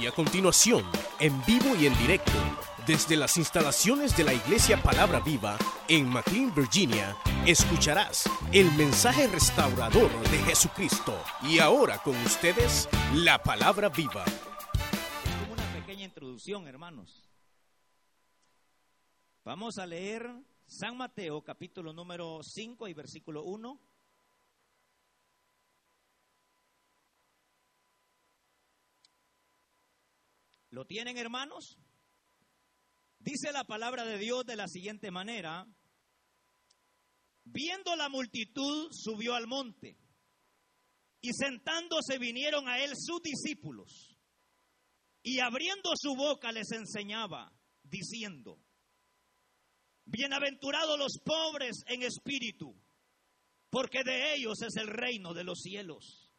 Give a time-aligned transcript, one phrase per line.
[0.00, 0.84] Y a continuación,
[1.20, 2.32] en vivo y en directo,
[2.86, 5.56] desde las instalaciones de la Iglesia Palabra Viva
[5.88, 11.16] en McLean, Virginia, escucharás el mensaje restaurador de Jesucristo.
[11.42, 14.24] Y ahora con ustedes, la Palabra Viva.
[15.40, 17.30] Como una pequeña introducción, hermanos.
[19.44, 20.28] Vamos a leer
[20.66, 23.80] San Mateo, capítulo número 5 y versículo 1.
[30.74, 31.78] ¿Lo tienen, hermanos?
[33.20, 35.64] Dice la palabra de Dios de la siguiente manera.
[37.44, 39.96] Viendo la multitud, subió al monte.
[41.20, 44.18] Y sentándose vinieron a él sus discípulos.
[45.22, 47.52] Y abriendo su boca les enseñaba,
[47.84, 48.60] diciendo,
[50.06, 52.74] Bienaventurados los pobres en espíritu,
[53.70, 56.32] porque de ellos es el reino de los cielos.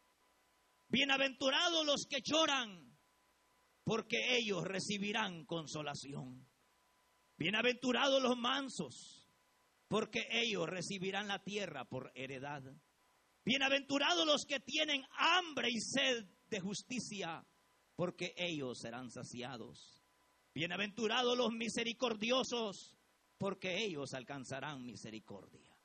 [0.90, 2.85] Bienaventurados los que lloran,
[3.86, 6.46] porque ellos recibirán consolación.
[7.38, 9.30] Bienaventurados los mansos,
[9.88, 12.64] porque ellos recibirán la tierra por heredad.
[13.46, 17.46] Bienaventurados los que tienen hambre y sed de justicia,
[17.96, 20.02] porque ellos serán saciados.
[20.56, 22.96] Bienaventurados los misericordiosos,
[23.38, 25.78] porque ellos alcanzarán misericordia.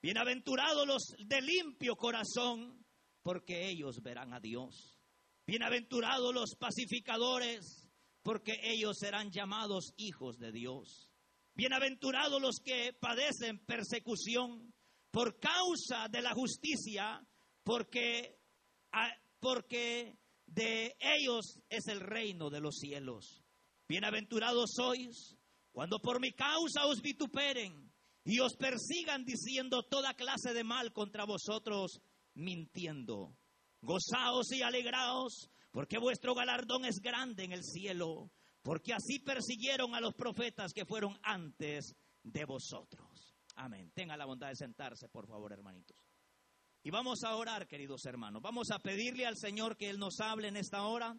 [0.00, 2.86] Bienaventurados los de limpio corazón,
[3.22, 5.03] porque ellos verán a Dios.
[5.46, 7.86] Bienaventurados los pacificadores,
[8.22, 11.10] porque ellos serán llamados hijos de Dios.
[11.54, 14.72] Bienaventurados los que padecen persecución
[15.10, 17.22] por causa de la justicia,
[17.62, 18.38] porque,
[19.38, 23.44] porque de ellos es el reino de los cielos.
[23.86, 25.36] Bienaventurados sois
[25.72, 27.92] cuando por mi causa os vituperen
[28.24, 32.00] y os persigan diciendo toda clase de mal contra vosotros,
[32.32, 33.36] mintiendo.
[33.84, 38.30] Gozaos y alegraos, porque vuestro galardón es grande en el cielo,
[38.62, 43.36] porque así persiguieron a los profetas que fueron antes de vosotros.
[43.56, 43.92] Amén.
[43.94, 45.96] Tenga la bondad de sentarse, por favor, hermanitos.
[46.82, 48.42] Y vamos a orar, queridos hermanos.
[48.42, 51.16] Vamos a pedirle al Señor que Él nos hable en esta hora.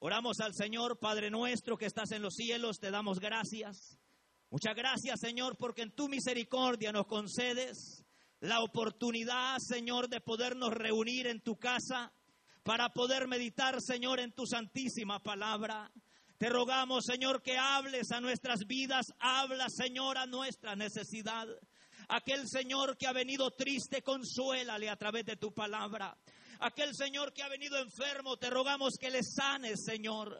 [0.00, 3.98] Oramos al Señor, Padre nuestro que estás en los cielos, te damos gracias.
[4.50, 8.01] Muchas gracias, Señor, porque en tu misericordia nos concedes
[8.42, 12.12] la oportunidad, Señor, de podernos reunir en tu casa
[12.64, 15.92] para poder meditar, Señor, en tu santísima palabra.
[16.38, 21.46] Te rogamos, Señor, que hables a nuestras vidas, habla, Señor, a nuestra necesidad.
[22.08, 26.16] Aquel Señor que ha venido triste, consuélale a través de tu palabra.
[26.58, 30.36] Aquel Señor que ha venido enfermo, te rogamos que le sanes, Señor.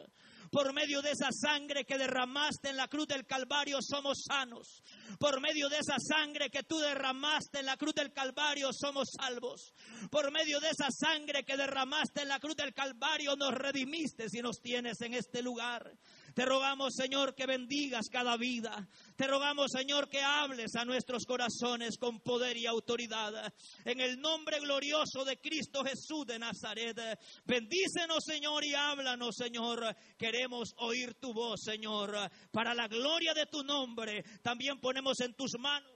[0.53, 4.83] Por medio de esa sangre que derramaste en la cruz del Calvario somos sanos.
[5.19, 9.73] Por medio de esa sangre que tú derramaste en la cruz del Calvario somos salvos.
[10.11, 14.41] Por medio de esa sangre que derramaste en la cruz del Calvario nos redimiste y
[14.43, 15.91] nos tienes en este lugar.
[16.33, 18.87] Te rogamos, Señor, que bendigas cada vida.
[19.15, 23.53] Te rogamos, Señor, que hables a nuestros corazones con poder y autoridad.
[23.85, 26.97] En el nombre glorioso de Cristo Jesús de Nazaret.
[27.45, 29.95] Bendícenos, Señor, y háblanos, Señor.
[30.17, 32.15] Queremos oír tu voz, Señor.
[32.51, 35.92] Para la gloria de tu nombre, también ponemos en tus manos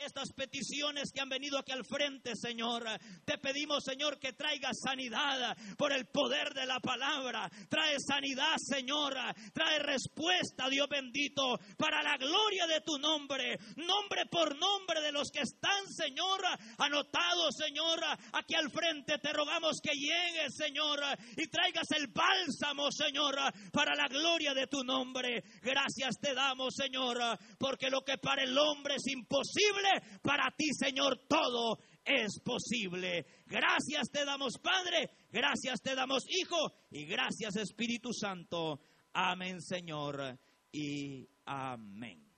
[0.00, 2.84] estas peticiones que han venido aquí al frente, Señor.
[3.24, 7.50] Te pedimos, Señor, que traiga sanidad por el poder de la palabra.
[7.68, 9.14] Trae sanidad, Señor.
[9.52, 13.58] Trae respuesta, Dios bendito, para la gloria de tu nombre.
[13.76, 16.40] Nombre por nombre de los que están, Señor,
[16.78, 18.00] anotados, Señor,
[18.32, 19.18] aquí al frente.
[19.18, 21.00] Te rogamos que llegues, Señor,
[21.36, 23.36] y traigas el bálsamo, Señor,
[23.72, 25.42] para la gloria de tu nombre.
[25.62, 27.18] Gracias te damos, Señor,
[27.58, 29.89] porque lo que para el hombre es imposible,
[30.22, 33.26] para ti, Señor, todo es posible.
[33.46, 38.80] Gracias te damos, Padre, gracias te damos, Hijo, y gracias, Espíritu Santo.
[39.12, 40.38] Amén, Señor,
[40.72, 42.30] y amén.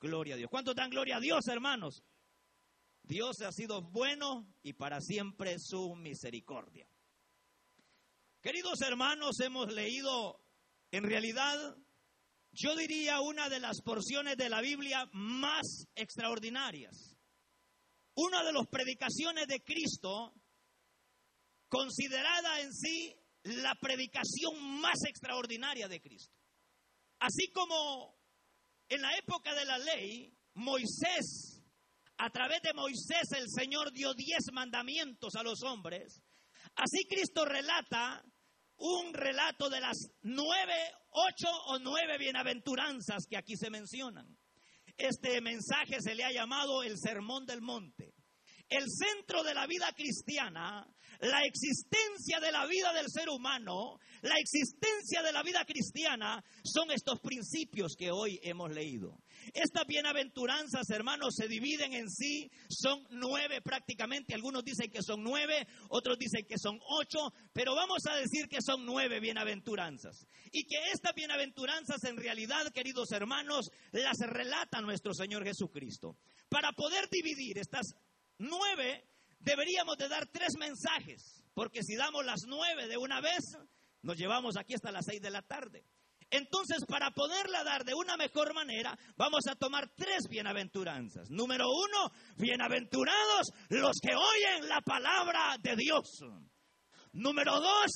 [0.00, 0.50] Gloria a Dios.
[0.50, 2.02] ¿Cuántos dan gloria a Dios, hermanos?
[3.02, 6.88] Dios ha sido bueno y para siempre su misericordia.
[8.40, 10.40] Queridos hermanos, hemos leído
[10.90, 11.76] en realidad
[12.54, 17.16] yo diría una de las porciones de la Biblia más extraordinarias.
[18.14, 20.32] Una de las predicaciones de Cristo,
[21.68, 26.32] considerada en sí la predicación más extraordinaria de Cristo.
[27.18, 28.16] Así como
[28.88, 31.60] en la época de la ley, Moisés,
[32.18, 36.22] a través de Moisés el Señor dio diez mandamientos a los hombres,
[36.76, 38.24] así Cristo relata
[38.76, 44.36] un relato de las nueve, ocho o nueve bienaventuranzas que aquí se mencionan.
[44.96, 48.14] Este mensaje se le ha llamado el Sermón del Monte.
[48.68, 50.86] El centro de la vida cristiana
[51.20, 56.90] la existencia de la vida del ser humano, la existencia de la vida cristiana, son
[56.90, 59.22] estos principios que hoy hemos leído.
[59.52, 65.66] Estas bienaventuranzas, hermanos, se dividen en sí, son nueve prácticamente, algunos dicen que son nueve,
[65.88, 70.26] otros dicen que son ocho, pero vamos a decir que son nueve bienaventuranzas.
[70.52, 76.16] Y que estas bienaventuranzas en realidad, queridos hermanos, las relata nuestro Señor Jesucristo.
[76.48, 77.94] Para poder dividir estas
[78.38, 79.04] nueve,
[79.40, 83.56] deberíamos de dar tres mensajes, porque si damos las nueve de una vez,
[84.02, 85.84] nos llevamos aquí hasta las seis de la tarde.
[86.30, 91.30] Entonces, para poderla dar de una mejor manera, vamos a tomar tres bienaventuranzas.
[91.30, 96.20] Número uno, bienaventurados los que oyen la palabra de Dios.
[97.12, 97.92] Número dos,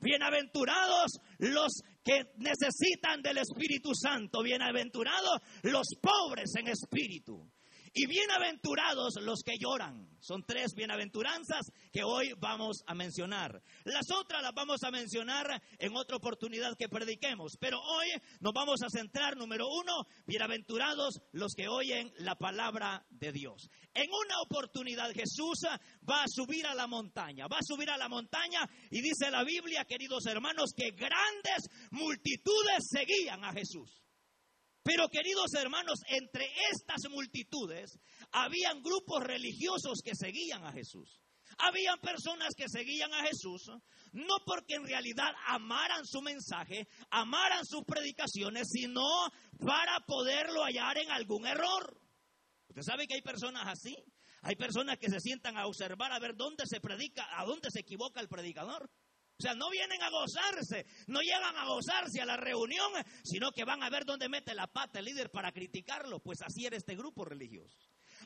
[0.00, 4.42] bienaventurados los que necesitan del Espíritu Santo.
[4.42, 7.51] Bienaventurados los pobres en espíritu.
[7.94, 10.08] Y bienaventurados los que lloran.
[10.18, 13.62] Son tres bienaventuranzas que hoy vamos a mencionar.
[13.84, 17.58] Las otras las vamos a mencionar en otra oportunidad que prediquemos.
[17.60, 18.08] Pero hoy
[18.40, 23.68] nos vamos a centrar, número uno, bienaventurados los que oyen la palabra de Dios.
[23.92, 25.58] En una oportunidad Jesús
[26.08, 27.46] va a subir a la montaña.
[27.46, 28.60] Va a subir a la montaña
[28.90, 34.01] y dice la Biblia, queridos hermanos, que grandes multitudes seguían a Jesús.
[34.82, 37.98] Pero queridos hermanos, entre estas multitudes
[38.32, 41.20] habían grupos religiosos que seguían a Jesús.
[41.58, 43.70] Habían personas que seguían a Jesús
[44.12, 49.02] no porque en realidad amaran su mensaje, amaran sus predicaciones, sino
[49.58, 52.00] para poderlo hallar en algún error.
[52.68, 53.94] Usted sabe que hay personas así.
[54.44, 57.80] Hay personas que se sientan a observar a ver dónde se predica, a dónde se
[57.80, 58.90] equivoca el predicador.
[59.42, 62.92] Sea, no vienen a gozarse, no llegan a gozarse a la reunión,
[63.24, 66.20] sino que van a ver dónde mete la pata el líder para criticarlo.
[66.20, 67.76] Pues así era este grupo religioso.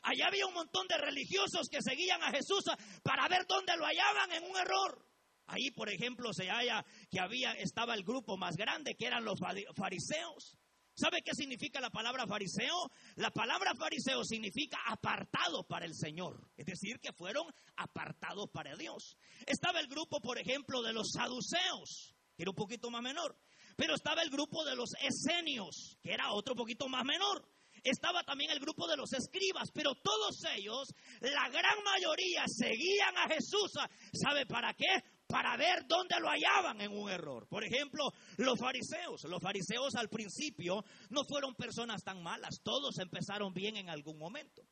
[0.03, 2.63] Allá había un montón de religiosos que seguían a Jesús
[3.03, 5.05] para ver dónde lo hallaban en un error.
[5.47, 9.39] Ahí, por ejemplo, se halla que había, estaba el grupo más grande, que eran los
[9.75, 10.57] fariseos.
[10.99, 12.89] ¿Sabe qué significa la palabra fariseo?
[13.17, 17.45] La palabra fariseo significa apartado para el Señor, es decir, que fueron
[17.75, 19.15] apartados para Dios.
[19.45, 23.37] Estaba el grupo, por ejemplo, de los saduceos, que era un poquito más menor,
[23.75, 27.47] pero estaba el grupo de los esenios, que era otro poquito más menor.
[27.83, 33.27] Estaba también el grupo de los escribas, pero todos ellos, la gran mayoría, seguían a
[33.29, 33.71] Jesús.
[34.13, 35.03] ¿Sabe para qué?
[35.27, 37.47] Para ver dónde lo hallaban en un error.
[37.47, 39.23] Por ejemplo, los fariseos.
[39.25, 44.63] Los fariseos al principio no fueron personas tan malas, todos empezaron bien en algún momento.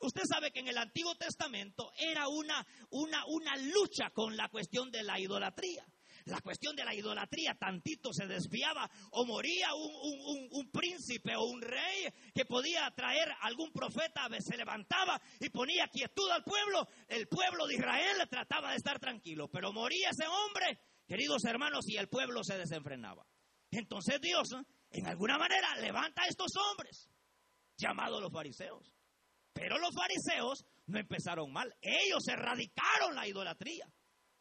[0.00, 4.90] Usted sabe que en el Antiguo Testamento era una, una, una lucha con la cuestión
[4.90, 5.86] de la idolatría
[6.26, 11.60] la cuestión de la idolatría, tantito se desviaba o moría un, un, príncipe o un
[11.60, 17.66] rey que podía traer algún profeta, se levantaba y ponía quietud al pueblo, el pueblo
[17.66, 22.42] de Israel trataba de estar tranquilo, pero moría ese hombre, queridos hermanos, y el pueblo
[22.42, 23.26] se desenfrenaba.
[23.70, 24.48] Entonces Dios,
[24.90, 27.10] en alguna manera, levanta a estos hombres,
[27.76, 28.94] llamados los fariseos.
[29.52, 33.86] Pero los fariseos no empezaron mal, ellos erradicaron la idolatría.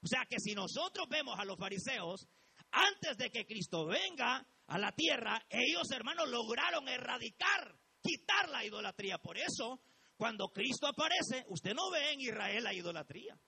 [0.04, 2.28] O sea que si nosotros vemos a los fariseos,
[2.72, 9.18] antes de que Cristo venga a la tierra, ellos hermanos lograron erradicar, quitar la idolatría.
[9.20, 9.80] Por eso,
[10.18, 13.40] cuando Cristo aparece, usted no ve en Israel la idolatría.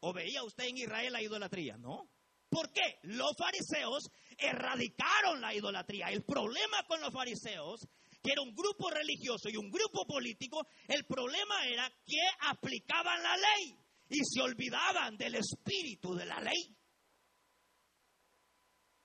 [0.00, 1.76] ¿O veía usted en Israel la idolatría?
[1.76, 2.08] No.
[2.48, 2.98] ¿Por qué?
[3.02, 6.08] Los fariseos erradicaron la idolatría.
[6.08, 7.86] El problema con los fariseos,
[8.22, 13.36] que era un grupo religioso y un grupo político, el problema era que aplicaban la
[13.36, 13.79] ley
[14.10, 16.76] y se olvidaban del espíritu de la ley.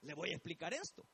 [0.02, 1.08] Le voy a explicar esto.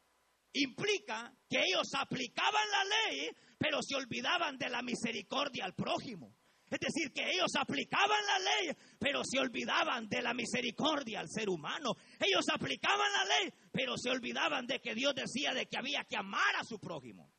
[0.54, 6.36] Implica que ellos aplicaban la ley, pero se olvidaban de la misericordia al prójimo.
[6.70, 11.50] Es decir, que ellos aplicaban la ley, pero se olvidaban de la misericordia al ser
[11.50, 11.96] humano.
[12.18, 16.16] Ellos aplicaban la ley, pero se olvidaban de que Dios decía de que había que
[16.16, 17.30] amar a su prójimo.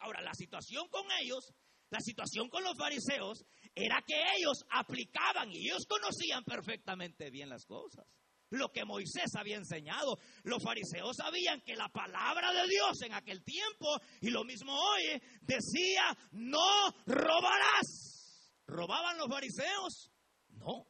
[0.00, 1.54] Ahora, la situación con ellos,
[1.90, 7.66] la situación con los fariseos, era que ellos aplicaban y ellos conocían perfectamente bien las
[7.66, 8.06] cosas.
[8.50, 10.18] Lo que Moisés había enseñado.
[10.44, 15.20] Los fariseos sabían que la palabra de Dios en aquel tiempo, y lo mismo hoy,
[15.40, 18.52] decía, no robarás.
[18.66, 20.12] ¿Robaban los fariseos?
[20.50, 20.86] No.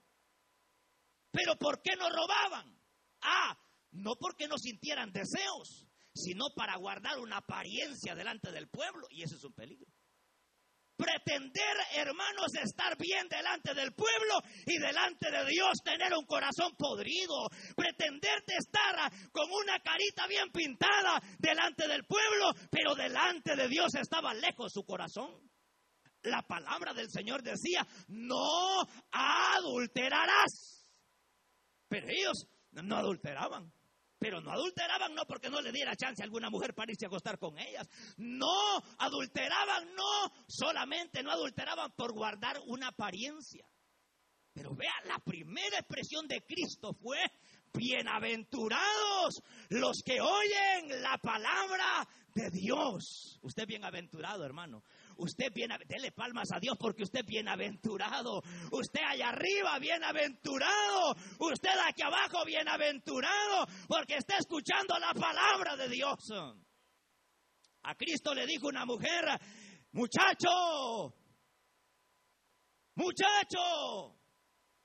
[1.31, 2.79] ¿Pero por qué no robaban?
[3.23, 3.57] Ah,
[3.93, 9.37] no porque no sintieran deseos, sino para guardar una apariencia delante del pueblo, y ese
[9.37, 9.94] es un peligro
[10.97, 17.49] pretender, hermanos, estar bien delante del pueblo y delante de Dios, tener un corazón podrido,
[17.77, 24.35] pretenderte estar con una carita bien pintada delante del pueblo, pero delante de Dios estaba
[24.35, 25.51] lejos su corazón.
[26.23, 30.89] La palabra del Señor decía, no adulterarás.
[31.89, 33.71] Pero ellos no adulteraban.
[34.25, 37.09] Pero no adulteraban no porque no le diera chance a alguna mujer para irse a
[37.09, 37.87] acostar con ellas.
[38.17, 40.33] No adulteraban, no.
[40.49, 43.69] Solamente no adulteraban por guardar una apariencia.
[44.55, 47.19] Pero vea, la primera expresión de Cristo fue,
[47.75, 53.39] bienaventurados los que oyen la palabra de Dios.
[53.43, 54.83] Usted bienaventurado, hermano.
[55.17, 58.43] Usted viene, dele palmas a Dios porque usted bienaventurado.
[58.73, 61.15] Usted allá arriba, bienaventurado.
[61.39, 66.31] Usted aquí abajo, bienaventurado porque está escuchando la palabra de Dios.
[67.83, 69.25] A Cristo le dijo una mujer,
[69.93, 71.15] muchacho,
[72.95, 74.17] muchacho,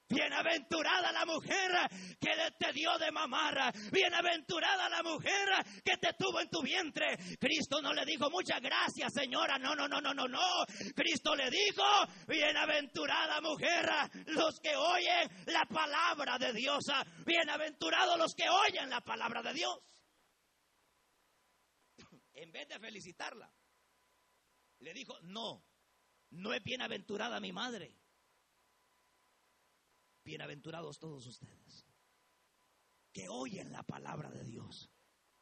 [0.09, 1.71] Bienaventurada la mujer
[2.19, 3.71] que te dio de mamar.
[3.91, 5.47] Bienaventurada la mujer
[5.85, 7.15] que te tuvo en tu vientre.
[7.39, 9.59] Cristo no le dijo muchas gracias, señora.
[9.59, 10.65] No, no, no, no, no, no.
[10.95, 11.83] Cristo le dijo,
[12.27, 13.87] bienaventurada mujer,
[14.25, 16.85] los que oyen la palabra de Dios.
[17.23, 19.77] Bienaventurados los que oyen la palabra de Dios.
[22.33, 23.51] En vez de felicitarla,
[24.79, 25.63] le dijo, no,
[26.31, 27.98] no es bienaventurada mi madre
[30.29, 31.87] bienaventurados todos ustedes,
[33.11, 34.91] que oyen la palabra de Dios,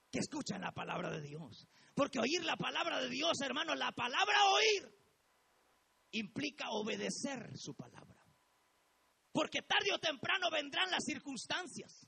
[0.09, 1.67] que escuchan la palabra de Dios.
[1.93, 4.89] Porque oír la palabra de Dios, hermano, la palabra oír
[6.11, 8.15] implica obedecer su palabra.
[9.33, 12.07] Porque tarde o temprano vendrán las circunstancias,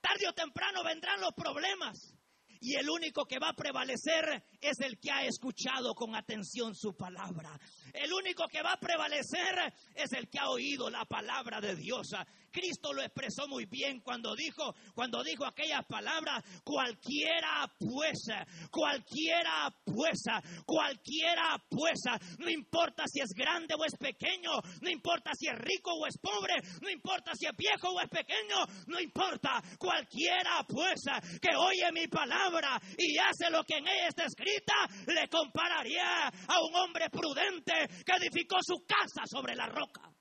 [0.00, 2.16] tarde o temprano vendrán los problemas.
[2.60, 6.96] Y el único que va a prevalecer es el que ha escuchado con atención su
[6.96, 7.58] palabra.
[7.92, 12.14] El único que va a prevalecer es el que ha oído la palabra de Dios.
[12.52, 18.28] Cristo lo expresó muy bien cuando dijo, cuando dijo aquellas palabras, cualquiera pues,
[18.70, 20.22] cualquiera pues,
[20.66, 22.00] cualquiera pues,
[22.38, 26.18] no importa si es grande o es pequeño, no importa si es rico o es
[26.18, 28.56] pobre, no importa si es viejo o es pequeño,
[28.86, 31.00] no importa, cualquiera pues
[31.40, 34.74] que oye mi palabra y hace lo que en ella está escrita,
[35.06, 37.72] le compararía a un hombre prudente
[38.04, 40.11] que edificó su casa sobre la roca.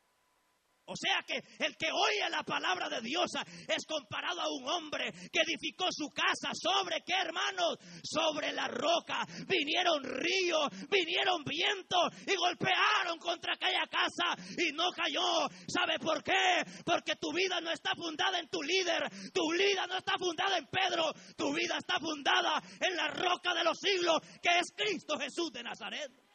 [0.91, 3.31] O sea que el que oye la palabra de Dios
[3.65, 7.77] es comparado a un hombre que edificó su casa sobre qué hermanos?
[8.03, 9.23] Sobre la roca.
[9.47, 15.47] Vinieron ríos, vinieron vientos y golpearon contra aquella casa y no cayó.
[15.67, 16.61] ¿Sabe por qué?
[16.85, 20.67] Porque tu vida no está fundada en tu líder, tu vida no está fundada en
[20.67, 25.51] Pedro, tu vida está fundada en la roca de los siglos que es Cristo Jesús
[25.53, 26.30] de Nazaret.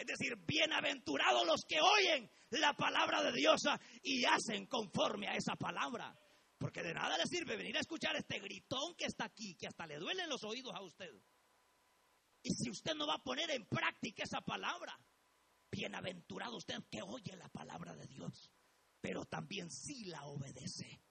[0.00, 3.60] Es decir, bienaventurados los que oyen la palabra de Dios
[4.02, 6.18] y hacen conforme a esa palabra.
[6.56, 9.86] Porque de nada le sirve venir a escuchar este gritón que está aquí, que hasta
[9.86, 11.12] le duelen los oídos a usted.
[12.42, 14.98] Y si usted no va a poner en práctica esa palabra,
[15.70, 18.50] bienaventurado usted que oye la palabra de Dios,
[19.02, 21.04] pero también sí la obedece.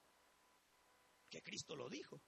[1.30, 2.24] Que Cristo lo dijo.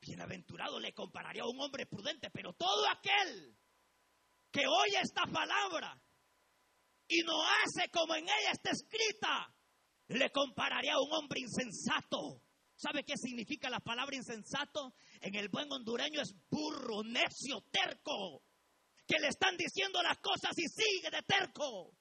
[0.00, 3.58] Bienaventurado le compararía a un hombre prudente, pero todo aquel
[4.50, 6.00] que oye esta palabra
[7.08, 9.52] y no hace como en ella está escrita,
[10.08, 12.42] le compararía a un hombre insensato.
[12.76, 14.94] ¿Sabe qué significa la palabra insensato?
[15.20, 18.42] En el buen hondureño es burro, necio, terco.
[19.06, 21.99] Que le están diciendo las cosas y sigue de terco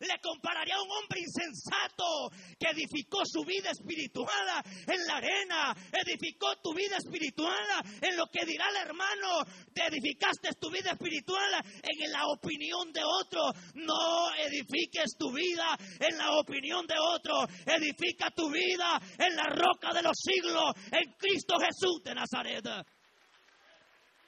[0.00, 6.56] le compararía a un hombre insensato que edificó su vida espiritual en la arena, edificó
[6.62, 7.64] tu vida espiritual
[8.00, 13.02] en lo que dirá el hermano, te edificaste tu vida espiritual en la opinión de
[13.04, 13.42] otro,
[13.74, 19.92] no edifiques tu vida en la opinión de otro, edifica tu vida en la roca
[19.92, 22.64] de los siglos, en Cristo Jesús de Nazaret.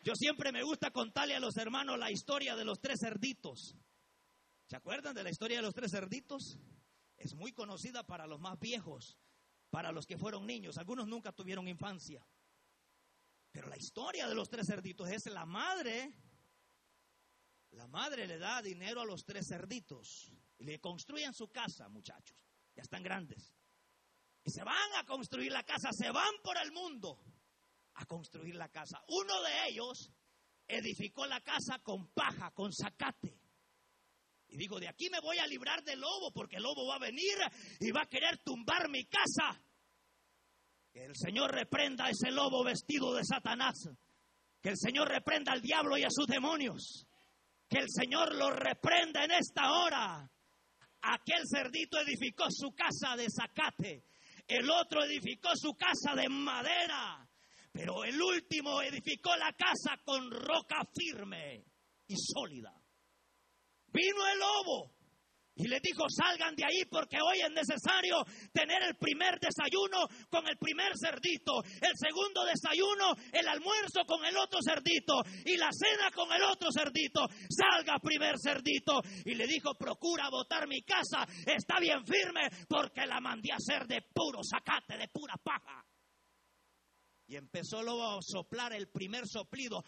[0.02, 3.74] Yo siempre me gusta contarle a los hermanos la historia de los tres cerditos.
[4.70, 6.56] ¿Se acuerdan de la historia de los tres cerditos?
[7.16, 9.18] Es muy conocida para los más viejos,
[9.68, 10.78] para los que fueron niños.
[10.78, 12.24] Algunos nunca tuvieron infancia.
[13.50, 16.14] Pero la historia de los tres cerditos es la madre.
[17.72, 22.38] La madre le da dinero a los tres cerditos y le construyen su casa, muchachos.
[22.76, 23.52] Ya están grandes.
[24.44, 27.20] Y se van a construir la casa, se van por el mundo
[27.94, 29.02] a construir la casa.
[29.08, 30.12] Uno de ellos
[30.68, 33.39] edificó la casa con paja, con zacate.
[34.50, 36.98] Y digo, de aquí me voy a librar del lobo, porque el lobo va a
[36.98, 37.38] venir
[37.78, 39.62] y va a querer tumbar mi casa.
[40.92, 43.88] Que el Señor reprenda a ese lobo vestido de Satanás.
[44.60, 47.06] Que el Señor reprenda al diablo y a sus demonios.
[47.68, 50.28] Que el Señor lo reprenda en esta hora.
[51.02, 54.04] Aquel cerdito edificó su casa de zacate.
[54.48, 57.24] El otro edificó su casa de madera.
[57.72, 61.64] Pero el último edificó la casa con roca firme
[62.08, 62.79] y sólida.
[63.92, 65.00] Vino el lobo
[65.56, 70.48] Y le dijo, salgan de ahí porque hoy es necesario tener el primer desayuno con
[70.48, 76.10] el primer cerdito, el segundo desayuno, el almuerzo con el otro cerdito y la cena
[76.12, 77.26] con el otro cerdito.
[77.50, 79.02] Salga primer cerdito.
[79.26, 83.86] Y le dijo, procura botar mi casa, está bien firme porque la mandé a hacer
[83.86, 85.84] de puro zacate, de pura paja.
[87.26, 89.84] Y empezó luego a soplar el primer soplido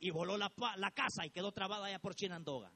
[0.00, 2.72] y voló la, la casa y quedó trabada allá por Chinandoga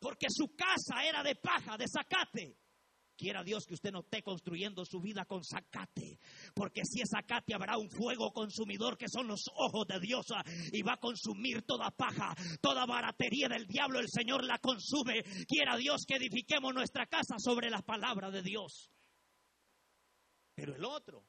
[0.00, 2.56] porque su casa era de paja, de zacate.
[3.16, 6.18] Quiera Dios que usted no esté construyendo su vida con zacate,
[6.54, 10.42] porque si es zacate habrá un fuego consumidor que son los ojos de Dios ah,
[10.72, 15.22] y va a consumir toda paja, toda baratería del diablo, el Señor la consume.
[15.46, 18.90] Quiera Dios que edifiquemos nuestra casa sobre la palabra de Dios.
[20.54, 21.26] Pero el otro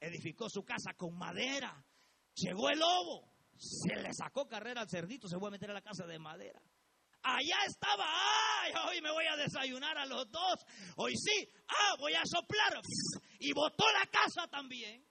[0.00, 1.84] edificó su casa con madera.
[2.36, 5.82] Llegó el lobo, se le sacó carrera al cerdito, se fue a meter a la
[5.82, 6.62] casa de madera.
[7.22, 10.64] Allá estaba, ay, hoy me voy a desayunar a los dos.
[10.96, 12.80] Hoy sí, ah, voy a soplar.
[13.40, 15.04] Y botó la casa también.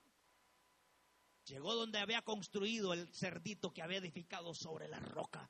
[1.45, 5.49] Llegó donde había construido el cerdito que había edificado sobre la roca.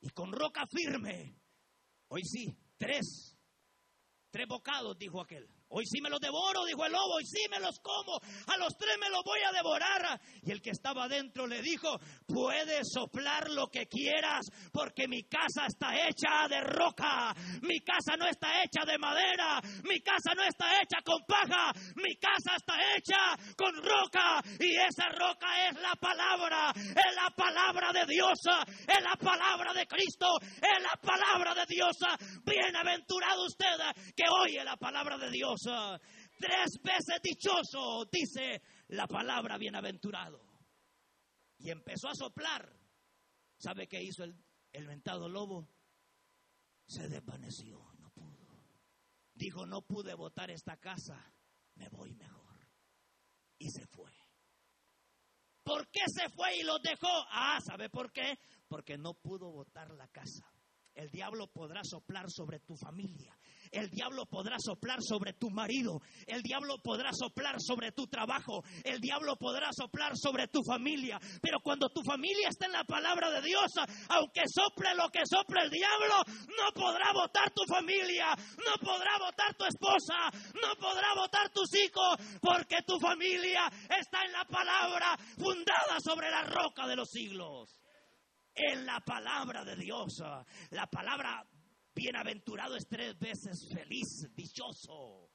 [0.00, 1.36] Y con roca firme.
[2.08, 3.36] Hoy sí, tres.
[4.30, 5.48] Tres bocados, dijo aquel.
[5.74, 8.76] Hoy sí me los devoro, dijo el lobo, hoy sí me los como, a los
[8.76, 10.20] tres me los voy a devorar.
[10.42, 15.64] Y el que estaba adentro le dijo, puedes soplar lo que quieras, porque mi casa
[15.66, 20.66] está hecha de roca, mi casa no está hecha de madera, mi casa no está
[20.76, 26.72] hecha con paja, mi casa está hecha con roca, y esa roca es la palabra,
[26.76, 28.38] es la palabra de Dios,
[28.86, 31.96] es la palabra de Cristo, es la palabra de Dios.
[32.44, 35.61] Bienaventurado usted que oye la palabra de Dios.
[36.38, 40.40] Tres veces dichoso, dice la palabra bienaventurado.
[41.58, 42.76] Y empezó a soplar.
[43.58, 44.36] ¿Sabe qué hizo el,
[44.72, 45.68] el mentado lobo?
[46.86, 48.46] Se desvaneció, no pudo.
[49.34, 51.32] Dijo, no pude botar esta casa,
[51.76, 52.68] me voy mejor.
[53.58, 54.12] Y se fue.
[55.62, 57.24] ¿Por qué se fue y los dejó?
[57.30, 58.38] Ah, ¿sabe por qué?
[58.66, 60.44] Porque no pudo botar la casa.
[60.94, 63.38] El diablo podrá soplar sobre tu familia.
[63.72, 66.02] El diablo podrá soplar sobre tu marido.
[66.26, 68.62] El diablo podrá soplar sobre tu trabajo.
[68.84, 71.18] El diablo podrá soplar sobre tu familia.
[71.40, 73.72] Pero cuando tu familia está en la palabra de Dios,
[74.10, 76.16] aunque sople lo que sople el diablo,
[76.48, 78.26] no podrá votar tu familia.
[78.58, 80.30] No podrá votar tu esposa.
[80.60, 82.16] No podrá votar tus hijos.
[82.42, 87.80] Porque tu familia está en la palabra fundada sobre la roca de los siglos
[88.54, 90.22] en la palabra de Dios.
[90.70, 91.42] La palabra
[91.94, 95.30] Bienaventurado es tres veces feliz, dichoso.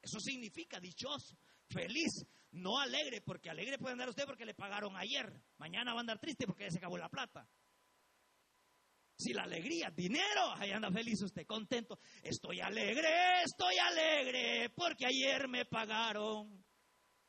[0.00, 1.36] Eso significa dichoso,
[1.68, 5.42] feliz, no alegre, porque alegre puede andar usted porque le pagaron ayer.
[5.58, 7.48] Mañana va a andar triste porque ya se acabó la plata.
[9.18, 11.98] Si la alegría, dinero, ahí anda feliz usted, contento.
[12.22, 16.64] Estoy alegre, estoy alegre, porque ayer me pagaron.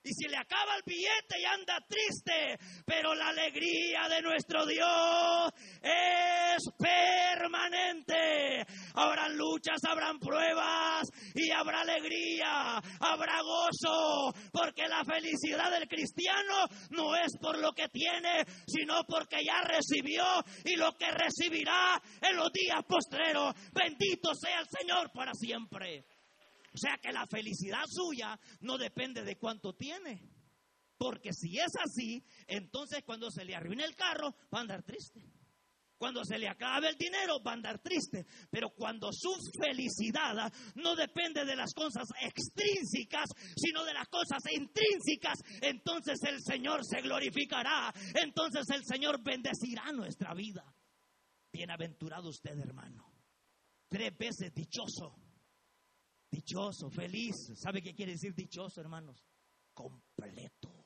[0.02, 5.52] Y si le acaba el billete y anda triste, pero la alegría de nuestro Dios
[5.82, 8.66] es permanente.
[8.96, 11.04] Habrán luchas, habrán pruebas
[11.36, 17.90] y habrá alegría, habrá gozo, porque la felicidad del cristiano no es por lo que
[17.90, 20.24] tiene, sino porque ya recibió
[20.64, 23.54] y lo que recibirá en los días postreros.
[23.74, 26.06] Bendito sea el Señor para siempre.
[26.80, 30.32] O sea que la felicidad suya no depende de cuánto tiene.
[30.98, 35.30] Porque si es así, entonces cuando se le arruine el carro, va a andar triste.
[35.98, 38.26] Cuando se le acabe el dinero, va a andar triste.
[38.50, 45.38] Pero cuando su felicidad no depende de las cosas extrínsecas, sino de las cosas intrínsecas,
[45.62, 47.94] entonces el Señor se glorificará.
[48.24, 50.63] Entonces el Señor bendecirá nuestra vida.
[51.52, 53.12] Bienaventurado usted, hermano.
[53.89, 55.29] Tres veces dichoso
[56.32, 57.52] Dichoso, feliz.
[57.56, 59.24] ¿Sabe qué quiere decir dichoso, hermanos?
[59.74, 60.86] Completo.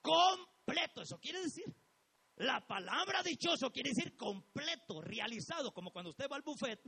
[0.00, 1.64] Completo, eso quiere decir.
[2.36, 6.80] La palabra dichoso quiere decir completo, realizado, como cuando usted va al buffet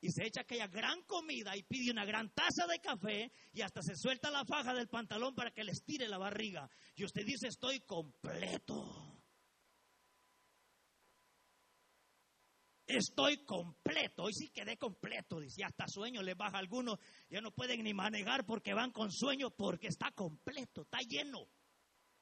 [0.00, 3.82] y se echa aquella gran comida y pide una gran taza de café y hasta
[3.82, 6.68] se suelta la faja del pantalón para que le estire la barriga.
[6.94, 9.15] Y usted dice, estoy completo.
[12.86, 14.24] Estoy completo.
[14.24, 15.40] Hoy sí quedé completo.
[15.40, 16.98] Dice, hasta sueño le baja a algunos.
[17.28, 21.48] Ya no pueden ni manejar porque van con sueño porque está completo, está lleno.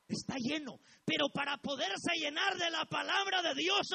[0.07, 0.79] Está lleno.
[1.05, 3.87] Pero para poderse llenar de la palabra de Dios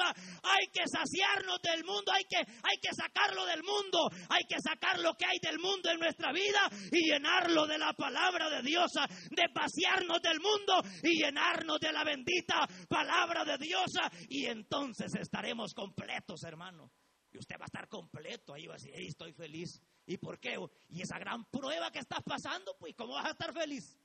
[0.42, 4.98] hay que saciarnos del mundo, hay que, hay que sacarlo del mundo, hay que sacar
[4.98, 8.92] lo que hay del mundo en nuestra vida y llenarlo de la palabra de Dios,
[9.30, 13.90] de pasearnos del mundo y llenarnos de la bendita palabra de Dios
[14.28, 16.90] y entonces estaremos completos, hermano.
[17.32, 19.80] Y usted va a estar completo, ahí va a decir, estoy feliz.
[20.06, 20.56] ¿Y por qué?
[20.88, 23.96] Y esa gran prueba que estás pasando, pues ¿cómo vas a estar feliz?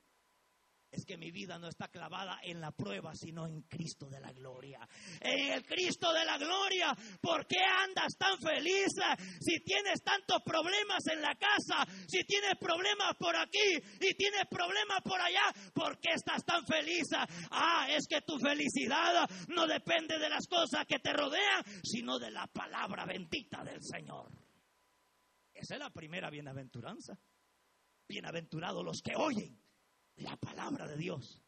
[0.90, 4.32] Es que mi vida no está clavada en la prueba, sino en Cristo de la
[4.32, 4.86] gloria.
[5.20, 6.96] En el Cristo de la gloria.
[7.20, 8.88] ¿Por qué andas tan feliz?
[9.40, 15.02] Si tienes tantos problemas en la casa, si tienes problemas por aquí y tienes problemas
[15.02, 17.04] por allá, ¿por qué estás tan feliz?
[17.50, 22.30] Ah, es que tu felicidad no depende de las cosas que te rodean, sino de
[22.30, 24.30] la palabra bendita del Señor.
[25.52, 27.18] Esa es la primera bienaventuranza.
[28.08, 29.65] Bienaventurados los que oyen
[30.16, 31.42] la palabra de Dios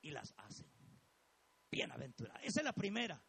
[0.00, 0.70] y las hacen.
[1.70, 2.40] Bienaventurada.
[2.40, 3.22] Esa es la primera.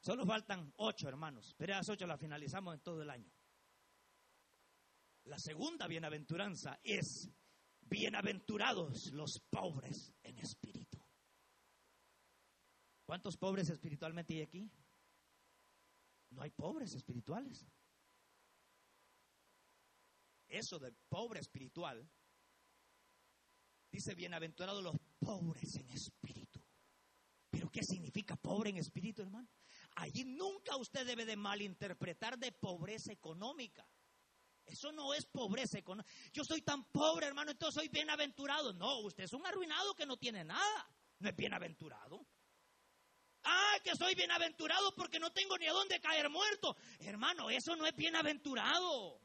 [0.00, 1.54] Solo faltan ocho, hermanos.
[1.56, 3.32] Pero las ocho las finalizamos en todo el año.
[5.24, 7.30] La segunda bienaventuranza es
[7.80, 10.98] bienaventurados los pobres en espíritu.
[13.06, 14.70] ¿Cuántos pobres espiritualmente hay aquí?
[16.30, 17.66] No hay pobres espirituales.
[20.48, 22.08] Eso de pobre espiritual
[23.94, 26.60] Dice, bienaventurados los pobres en espíritu.
[27.48, 29.48] ¿Pero qué significa pobre en espíritu, hermano?
[29.94, 33.86] Allí nunca usted debe de malinterpretar de pobreza económica.
[34.64, 36.12] Eso no es pobreza económica.
[36.32, 38.72] Yo soy tan pobre, hermano, entonces soy bienaventurado.
[38.72, 40.90] No, usted es un arruinado que no tiene nada.
[41.20, 42.26] No es bienaventurado.
[43.44, 46.76] Ah, que soy bienaventurado porque no tengo ni a dónde caer muerto.
[46.98, 49.23] Hermano, eso no es bienaventurado.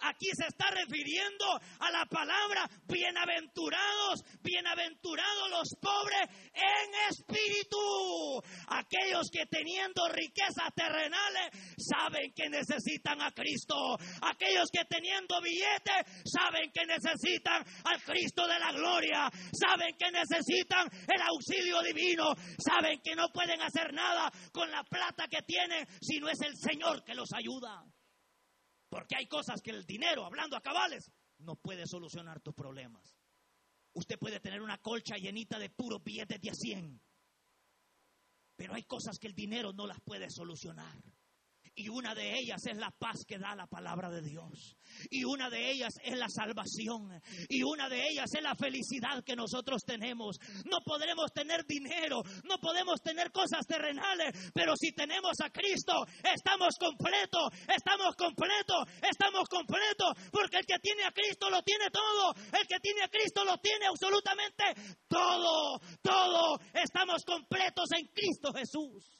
[0.00, 1.44] Aquí se está refiriendo
[1.80, 8.42] a la palabra bienaventurados, bienaventurados los pobres en espíritu.
[8.68, 13.96] Aquellos que teniendo riquezas terrenales saben que necesitan a Cristo.
[14.22, 19.30] Aquellos que teniendo billetes saben que necesitan al Cristo de la gloria.
[19.52, 22.34] Saben que necesitan el auxilio divino.
[22.58, 26.56] Saben que no pueden hacer nada con la plata que tienen si no es el
[26.56, 27.84] Señor que los ayuda.
[28.94, 33.18] Porque hay cosas que el dinero, hablando a cabales, no puede solucionar tus problemas.
[33.92, 37.02] Usted puede tener una colcha llenita de puros billetes de a 100.
[38.54, 40.96] Pero hay cosas que el dinero no las puede solucionar.
[41.76, 44.76] Y una de ellas es la paz que da la palabra de Dios.
[45.10, 47.20] Y una de ellas es la salvación.
[47.48, 50.38] Y una de ellas es la felicidad que nosotros tenemos.
[50.66, 56.76] No podremos tener dinero, no podemos tener cosas terrenales, pero si tenemos a Cristo, estamos
[56.78, 62.34] completos, estamos completos, estamos completos, porque el que tiene a Cristo lo tiene todo.
[62.52, 64.64] El que tiene a Cristo lo tiene absolutamente
[65.08, 66.58] todo, todo.
[66.72, 69.13] Estamos completos en Cristo Jesús.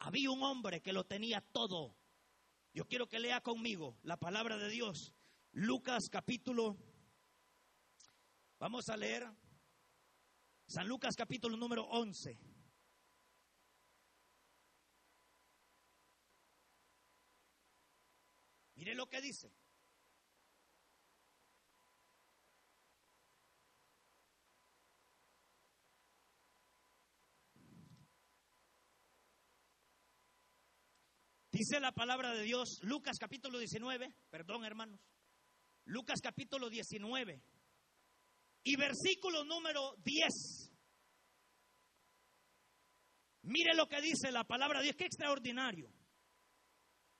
[0.00, 1.96] Había un hombre que lo tenía todo.
[2.72, 5.12] Yo quiero que lea conmigo la palabra de Dios.
[5.52, 6.76] Lucas capítulo.
[8.58, 9.28] Vamos a leer
[10.66, 12.38] San Lucas capítulo número 11.
[18.74, 19.52] Mire lo que dice.
[31.58, 35.00] Dice la palabra de Dios, Lucas capítulo 19, perdón hermanos,
[35.86, 37.42] Lucas capítulo 19
[38.62, 40.72] y versículo número 10.
[43.42, 45.92] Mire lo que dice la palabra de Dios, qué extraordinario.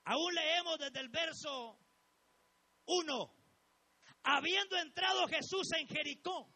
[0.05, 1.81] Aún leemos desde el verso
[2.87, 3.35] 1.
[4.23, 6.55] Habiendo entrado Jesús en Jericó,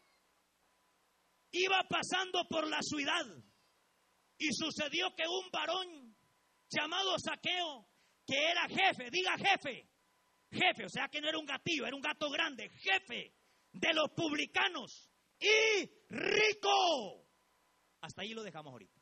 [1.51, 3.25] iba pasando por la ciudad
[4.37, 6.13] y sucedió que un varón
[6.73, 7.87] llamado Saqueo,
[8.25, 9.89] que era jefe, diga jefe,
[10.51, 13.35] jefe, o sea que no era un gatillo, era un gato grande, jefe
[13.71, 15.09] de los publicanos
[15.39, 17.27] y rico.
[18.01, 19.01] Hasta ahí lo dejamos ahorita.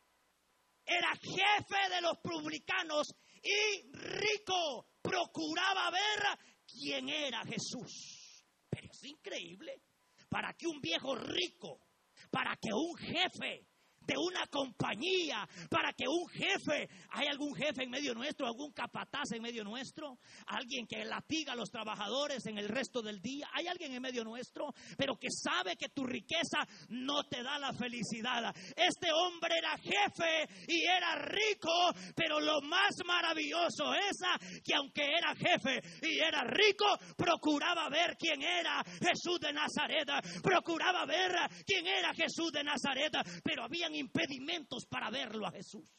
[0.86, 4.88] Era jefe de los publicanos y rico.
[5.02, 8.46] Procuraba ver quién era Jesús.
[8.70, 9.82] Pero es increíble.
[10.30, 11.88] Para que un viejo rico,
[12.32, 13.68] para que un jefe
[14.02, 19.32] de una compañía, para que un jefe, ¿hay algún jefe en medio nuestro, algún capataz
[19.34, 20.18] en medio nuestro?
[20.48, 23.48] ¿Alguien que latiga a los trabajadores en el resto del día?
[23.54, 24.74] ¿Hay alguien en medio nuestro?
[24.98, 26.60] Pero que sabe que tu riqueza
[26.90, 28.54] no te da la felicidad.
[28.76, 31.72] Este hombre era jefe y era rico,
[32.16, 34.18] pero lo más maravilloso es
[34.64, 36.86] que aunque era jefe y era rico,
[37.16, 40.08] procuraba ver quién era Jesús de Nazaret,
[40.42, 41.32] procuraba ver
[41.66, 43.12] quién era Jesús de Nazaret,
[43.44, 45.90] pero había impedimentos para verlo a Jesús.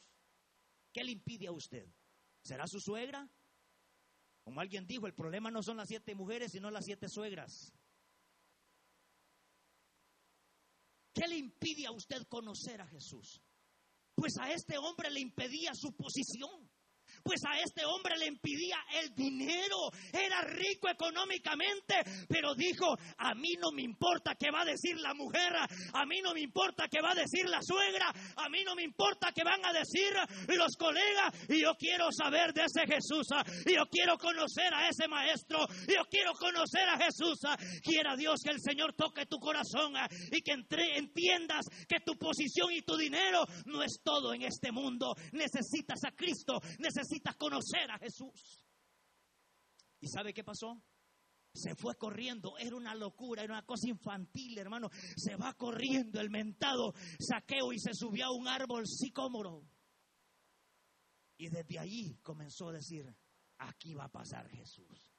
[0.91, 1.87] ¿Qué le impide a usted?
[2.43, 3.27] ¿Será su suegra?
[4.43, 7.73] Como alguien dijo, el problema no son las siete mujeres, sino las siete suegras.
[11.13, 13.41] ¿Qué le impide a usted conocer a Jesús?
[14.15, 16.69] Pues a este hombre le impedía su posición.
[17.23, 19.89] Pues a este hombre le impedía el dinero.
[20.11, 21.95] Era rico económicamente,
[22.27, 26.21] pero dijo, a mí no me importa qué va a decir la mujer, a mí
[26.21, 29.43] no me importa qué va a decir la suegra, a mí no me importa qué
[29.43, 30.11] van a decir
[30.49, 33.27] los colegas, y yo quiero saber de ese Jesús,
[33.65, 37.39] y yo quiero conocer a ese maestro, y yo quiero conocer a Jesús.
[37.81, 39.93] Quiera Dios que el Señor toque tu corazón
[40.31, 40.53] y que
[40.97, 45.15] entiendas que tu posición y tu dinero no es todo en este mundo.
[45.31, 48.63] Necesitas a Cristo, necesitas conocer a Jesús.
[49.99, 50.81] ¿Y sabe qué pasó?
[51.53, 54.89] Se fue corriendo, era una locura, era una cosa infantil, hermano.
[55.15, 59.63] Se va corriendo el mentado saqueo y se subió a un árbol sicómoro.
[61.37, 63.15] Y desde allí comenzó a decir,
[63.59, 65.13] aquí va a pasar Jesús.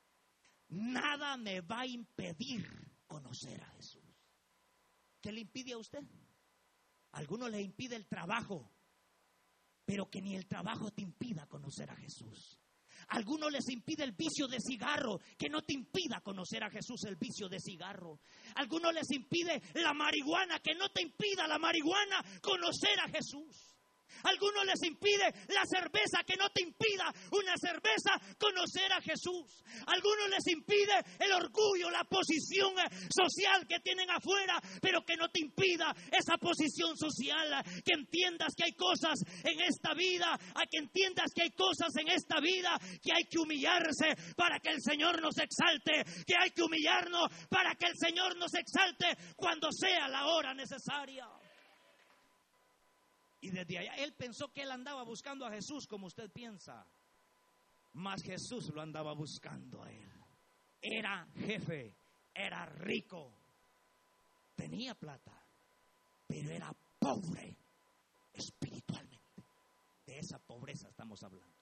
[0.68, 2.66] Nada me va a impedir
[3.06, 4.02] conocer a Jesús.
[5.20, 6.02] ¿Qué le impide a usted?
[7.12, 8.73] Algunos le impide el trabajo,
[9.84, 12.58] pero que ni el trabajo te impida conocer a Jesús.
[13.08, 17.16] Algunos les impide el vicio de cigarro, que no te impida conocer a Jesús el
[17.16, 18.20] vicio de cigarro.
[18.54, 23.73] Algunos les impide la marihuana, que no te impida la marihuana conocer a Jesús.
[24.24, 29.64] Algunos les impide la cerveza, que no te impida una cerveza conocer a Jesús.
[29.86, 32.74] Algunos les impide el orgullo, la posición
[33.10, 37.62] social que tienen afuera, pero que no te impida esa posición social.
[37.84, 42.08] Que entiendas que hay cosas en esta vida, a que entiendas que hay cosas en
[42.08, 46.62] esta vida que hay que humillarse para que el Señor nos exalte, que hay que
[46.62, 51.26] humillarnos para que el Señor nos exalte cuando sea la hora necesaria.
[53.44, 56.86] Y desde allá él pensó que él andaba buscando a Jesús como usted piensa.
[57.92, 60.10] Mas Jesús lo andaba buscando a él.
[60.80, 61.94] Era jefe,
[62.32, 63.34] era rico,
[64.54, 65.46] tenía plata,
[66.26, 67.54] pero era pobre
[68.32, 69.44] espiritualmente.
[70.06, 71.53] De esa pobreza estamos hablando.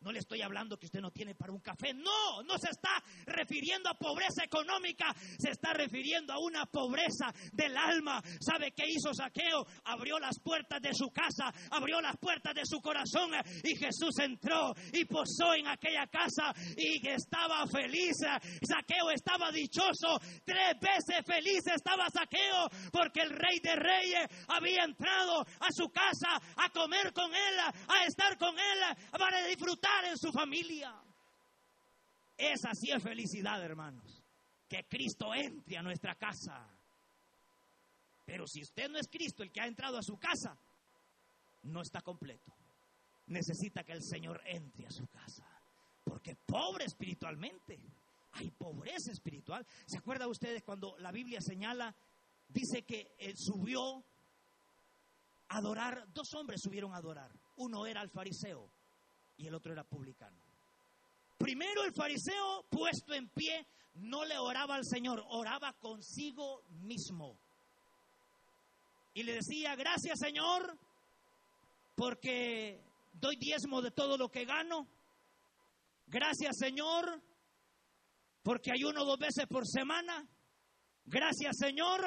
[0.00, 1.92] No le estoy hablando que usted no tiene para un café.
[1.92, 5.14] No, no se está refiriendo a pobreza económica.
[5.38, 8.22] Se está refiriendo a una pobreza del alma.
[8.40, 9.66] ¿Sabe qué hizo Saqueo?
[9.84, 13.32] Abrió las puertas de su casa, abrió las puertas de su corazón
[13.62, 18.16] y Jesús entró y posó en aquella casa y estaba feliz.
[18.66, 20.18] Saqueo estaba dichoso.
[20.46, 26.40] Tres veces feliz estaba Saqueo porque el rey de reyes había entrado a su casa
[26.56, 30.94] a comer con él, a estar con él, para disfrutar en su familia.
[32.36, 34.22] Esa sí es felicidad, hermanos.
[34.68, 36.66] Que Cristo entre a nuestra casa.
[38.24, 40.56] Pero si usted no es Cristo el que ha entrado a su casa,
[41.64, 42.52] no está completo.
[43.26, 45.46] Necesita que el Señor entre a su casa.
[46.04, 47.78] Porque pobre espiritualmente.
[48.32, 49.66] Hay pobreza espiritual.
[49.86, 51.94] ¿Se acuerdan ustedes cuando la Biblia señala,
[52.48, 54.04] dice que él subió
[55.48, 57.32] a adorar, dos hombres subieron a adorar.
[57.56, 58.70] Uno era el fariseo
[59.40, 60.36] y el otro era publicano.
[61.38, 67.38] Primero el fariseo puesto en pie no le oraba al Señor, oraba consigo mismo.
[69.14, 70.76] Y le decía, gracias Señor,
[71.94, 72.82] porque
[73.14, 74.86] doy diezmo de todo lo que gano.
[76.06, 77.22] Gracias Señor,
[78.42, 80.28] porque ayuno dos veces por semana.
[81.06, 82.02] Gracias Señor,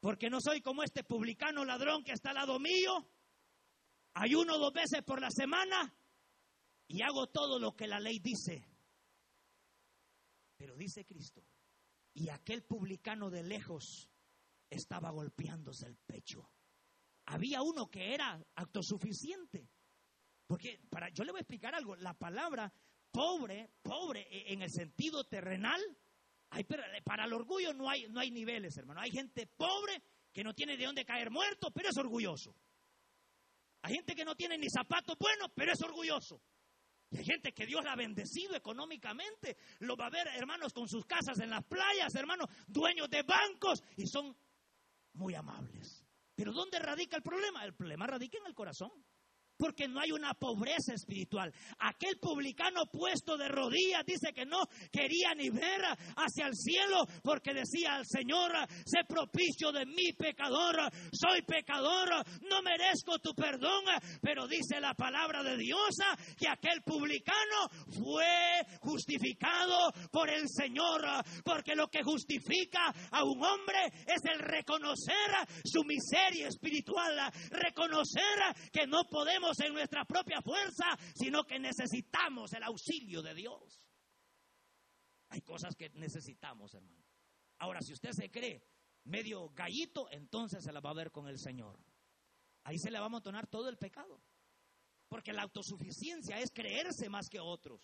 [0.00, 3.08] porque no soy como este publicano ladrón que está al lado mío.
[4.12, 5.92] Ayuno dos veces por la semana
[6.88, 8.66] y hago todo lo que la ley dice.
[10.56, 11.42] Pero dice Cristo,
[12.14, 14.08] y aquel publicano de lejos
[14.70, 16.50] estaba golpeándose el pecho.
[17.26, 19.68] Había uno que era autosuficiente.
[20.46, 22.72] Porque para yo le voy a explicar algo, la palabra
[23.10, 25.80] pobre, pobre e, en el sentido terrenal,
[26.50, 26.64] hay,
[27.04, 29.00] para el orgullo no hay, no hay niveles, hermano.
[29.00, 32.54] Hay gente pobre que no tiene de dónde caer muerto, pero es orgulloso.
[33.82, 36.40] Hay gente que no tiene ni zapatos buenos, pero es orgulloso.
[37.10, 39.56] Y hay gente que Dios la ha bendecido económicamente.
[39.80, 43.82] Lo va a ver, hermanos, con sus casas en las playas, hermanos, dueños de bancos
[43.96, 44.36] y son
[45.12, 46.04] muy amables.
[46.34, 47.64] Pero ¿dónde radica el problema?
[47.64, 48.90] El problema radica en el corazón
[49.56, 51.52] porque no hay una pobreza espiritual.
[51.78, 55.82] Aquel publicano puesto de rodillas dice que no quería ni ver
[56.16, 58.52] hacia el cielo porque decía al Señor,
[58.84, 60.76] sé propicio de mi pecador,
[61.12, 62.08] soy pecador,
[62.48, 63.84] no merezco tu perdón,
[64.20, 65.96] pero dice la palabra de Dios
[66.36, 67.68] que aquel publicano
[68.02, 71.02] fue justificado por el Señor,
[71.44, 75.30] porque lo que justifica a un hombre es el reconocer
[75.64, 78.22] su miseria espiritual, reconocer
[78.72, 83.82] que no podemos en nuestra propia fuerza, sino que necesitamos el auxilio de Dios.
[85.28, 87.04] Hay cosas que necesitamos, hermano.
[87.58, 88.62] Ahora, si usted se cree
[89.04, 91.78] medio gallito, entonces se la va a ver con el Señor.
[92.64, 94.20] Ahí se le va a amontonar todo el pecado.
[95.08, 97.80] Porque la autosuficiencia es creerse más que otros.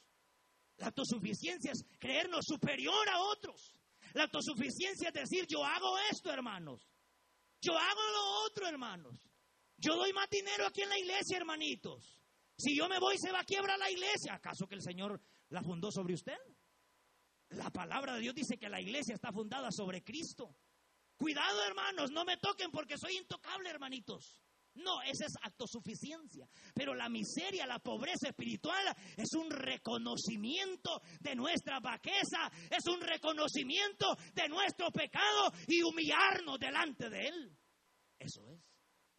[0.78, 3.80] La autosuficiencia es creernos superior a otros.
[4.14, 6.88] La autosuficiencia es decir, yo hago esto, hermanos.
[7.60, 9.16] Yo hago lo otro, hermanos.
[9.82, 12.20] Yo doy más dinero aquí en la iglesia, hermanitos.
[12.56, 14.34] Si yo me voy, se va a quiebrar la iglesia.
[14.34, 16.38] ¿Acaso que el Señor la fundó sobre usted?
[17.48, 20.54] La palabra de Dios dice que la iglesia está fundada sobre Cristo.
[21.16, 24.40] Cuidado, hermanos, no me toquen porque soy intocable, hermanitos.
[24.74, 26.48] No, esa es autosuficiencia.
[26.72, 34.14] Pero la miseria, la pobreza espiritual es un reconocimiento de nuestra vaqueza, es un reconocimiento
[34.32, 37.58] de nuestro pecado y humillarnos delante de Él.
[38.20, 38.71] Eso es.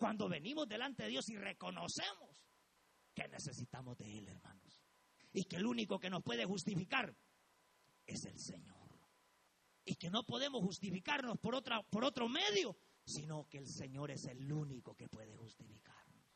[0.04, 2.46] Cuando venimos delante de Dios y reconocemos
[3.16, 4.84] que necesitamos de Él, hermanos.
[5.32, 7.16] Y que el único que nos puede justificar
[8.06, 9.00] es el Señor.
[9.86, 14.26] Y que no podemos justificarnos por, otra, por otro medio, sino que el Señor es
[14.26, 16.28] el único que puede justificarnos.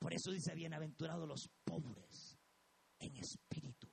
[0.00, 2.36] Por eso dice, bienaventurados los pobres
[2.98, 3.88] en espíritu,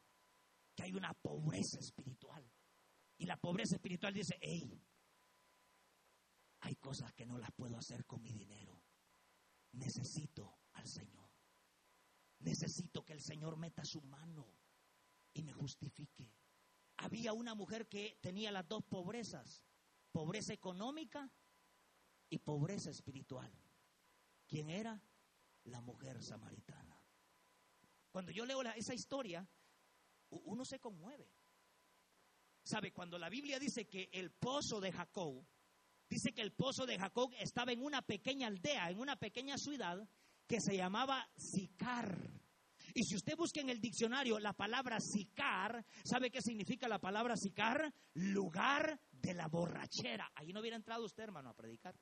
[0.75, 2.51] que hay una pobreza espiritual.
[3.19, 4.81] Y la pobreza espiritual dice, hey,
[6.61, 8.72] hay cosas que no las puedo hacer con mi dinero.
[9.73, 11.29] Necesito al Señor.
[12.39, 14.47] Necesito que el Señor meta su mano
[15.33, 16.33] y me justifique.
[16.97, 19.63] Había una mujer que tenía las dos pobrezas,
[20.11, 21.31] pobreza económica
[22.29, 23.51] y pobreza espiritual.
[24.47, 25.01] ¿Quién era?
[25.65, 27.01] La mujer samaritana.
[28.11, 29.47] Cuando yo leo esa historia,
[30.29, 31.31] uno se conmueve.
[32.63, 32.91] ¿Sabe?
[32.93, 35.45] Cuando la Biblia dice que el pozo de Jacob,
[36.13, 40.07] dice que el pozo de Jacob estaba en una pequeña aldea, en una pequeña ciudad
[40.47, 42.43] que se llamaba Sicar.
[42.93, 47.35] Y si usted busca en el diccionario la palabra sicar, ¿sabe qué significa la palabra
[47.35, 47.91] sicar?
[48.13, 50.31] Lugar de la borrachera.
[50.35, 51.95] Ahí no hubiera entrado usted, hermano, a predicar.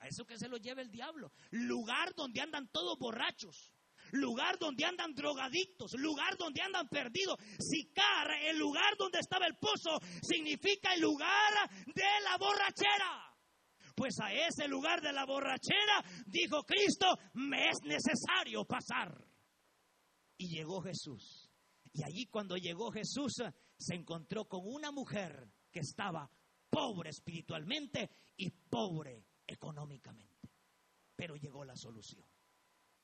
[0.00, 1.32] A eso que se lo lleva el diablo.
[1.50, 3.72] Lugar donde andan todos borrachos.
[4.12, 5.92] Lugar donde andan drogadictos.
[5.94, 7.36] Lugar donde andan perdidos.
[7.58, 13.36] Sicar, el lugar donde estaba el pozo, significa el lugar de la borrachera.
[13.94, 19.26] Pues a ese lugar de la borrachera, dijo Cristo, me es necesario pasar.
[20.36, 21.50] Y llegó Jesús.
[21.92, 23.42] Y allí cuando llegó Jesús,
[23.76, 26.30] se encontró con una mujer que estaba
[26.70, 30.52] pobre espiritualmente y pobre económicamente.
[31.16, 32.24] Pero llegó la solución.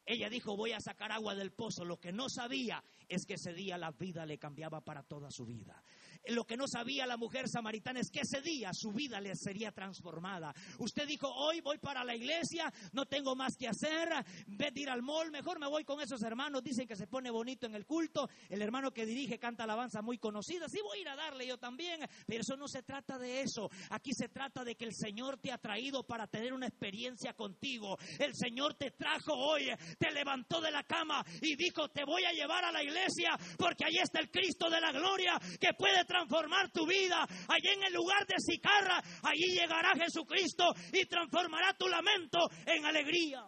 [0.06, 1.84] Ella dijo, voy a sacar agua del pozo.
[1.84, 5.46] Lo que no sabía es que ese día la vida le cambiaba para toda su
[5.46, 5.82] vida.
[6.28, 9.72] Lo que no sabía la mujer samaritana es que ese día su vida le sería
[9.72, 10.54] transformada.
[10.78, 14.08] Usted dijo, hoy voy para la iglesia, no tengo más que hacer,
[14.46, 17.66] ve ir al mall, mejor me voy con esos hermanos, dicen que se pone bonito
[17.66, 21.08] en el culto, el hermano que dirige canta alabanza muy conocida, sí voy a ir
[21.08, 24.74] a darle yo también, pero eso no se trata de eso, aquí se trata de
[24.74, 29.32] que el Señor te ha traído para tener una experiencia contigo, el Señor te trajo
[29.34, 33.38] hoy, te levantó de la cama y dijo, te voy a llevar a la iglesia
[33.58, 37.26] porque ahí está el Cristo de la gloria que puede transformar tu vida.
[37.48, 43.44] Allí en el lugar de Sicarra, allí llegará Jesucristo y transformará tu lamento en alegría.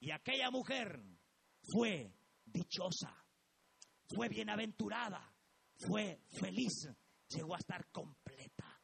[0.00, 1.00] Y aquella mujer
[1.62, 2.12] fue
[2.44, 3.16] dichosa,
[4.14, 5.32] fue bienaventurada,
[5.78, 6.88] fue feliz,
[7.28, 8.80] llegó a estar completa.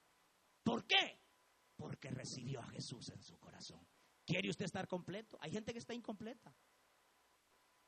[0.63, 1.21] ¿Por qué?
[1.77, 3.87] Porque recibió a Jesús en su corazón.
[4.25, 5.37] ¿Quiere usted estar completo?
[5.41, 6.55] Hay gente que está incompleta.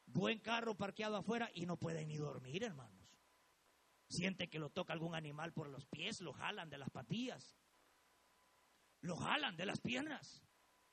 [0.07, 3.02] Buen carro parqueado afuera y no puede ni dormir, hermano
[4.13, 7.57] siente que lo toca algún animal por los pies, lo jalan de las patillas,
[9.01, 10.45] lo jalan de las piernas.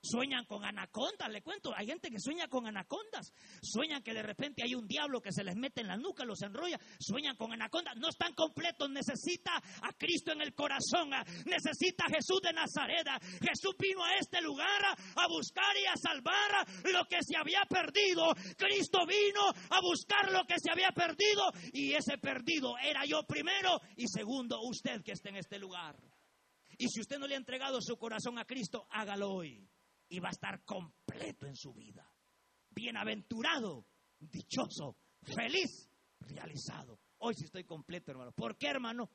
[0.02, 4.62] Sueñan con anacondas, le cuento, hay gente que sueña con anacondas, sueñan que de repente
[4.64, 7.96] hay un diablo que se les mete en la nuca, los enrolla, sueñan con anacondas,
[7.96, 11.10] no están completos, necesita a Cristo en el corazón,
[11.44, 13.06] necesita a Jesús de Nazaret.
[13.42, 18.32] Jesús vino a este lugar a buscar y a salvar lo que se había perdido.
[18.56, 23.78] Cristo vino a buscar lo que se había perdido y ese perdido era yo primero
[23.96, 25.94] y segundo usted que está en este lugar.
[26.78, 29.68] Y si usted no le ha entregado su corazón a Cristo, hágalo hoy
[30.10, 32.12] y va a estar completo en su vida.
[32.68, 33.86] Bienaventurado,
[34.18, 35.88] dichoso, feliz,
[36.18, 37.00] realizado.
[37.18, 38.32] Hoy sí estoy completo, hermano.
[38.32, 39.10] ¿Por qué, hermano?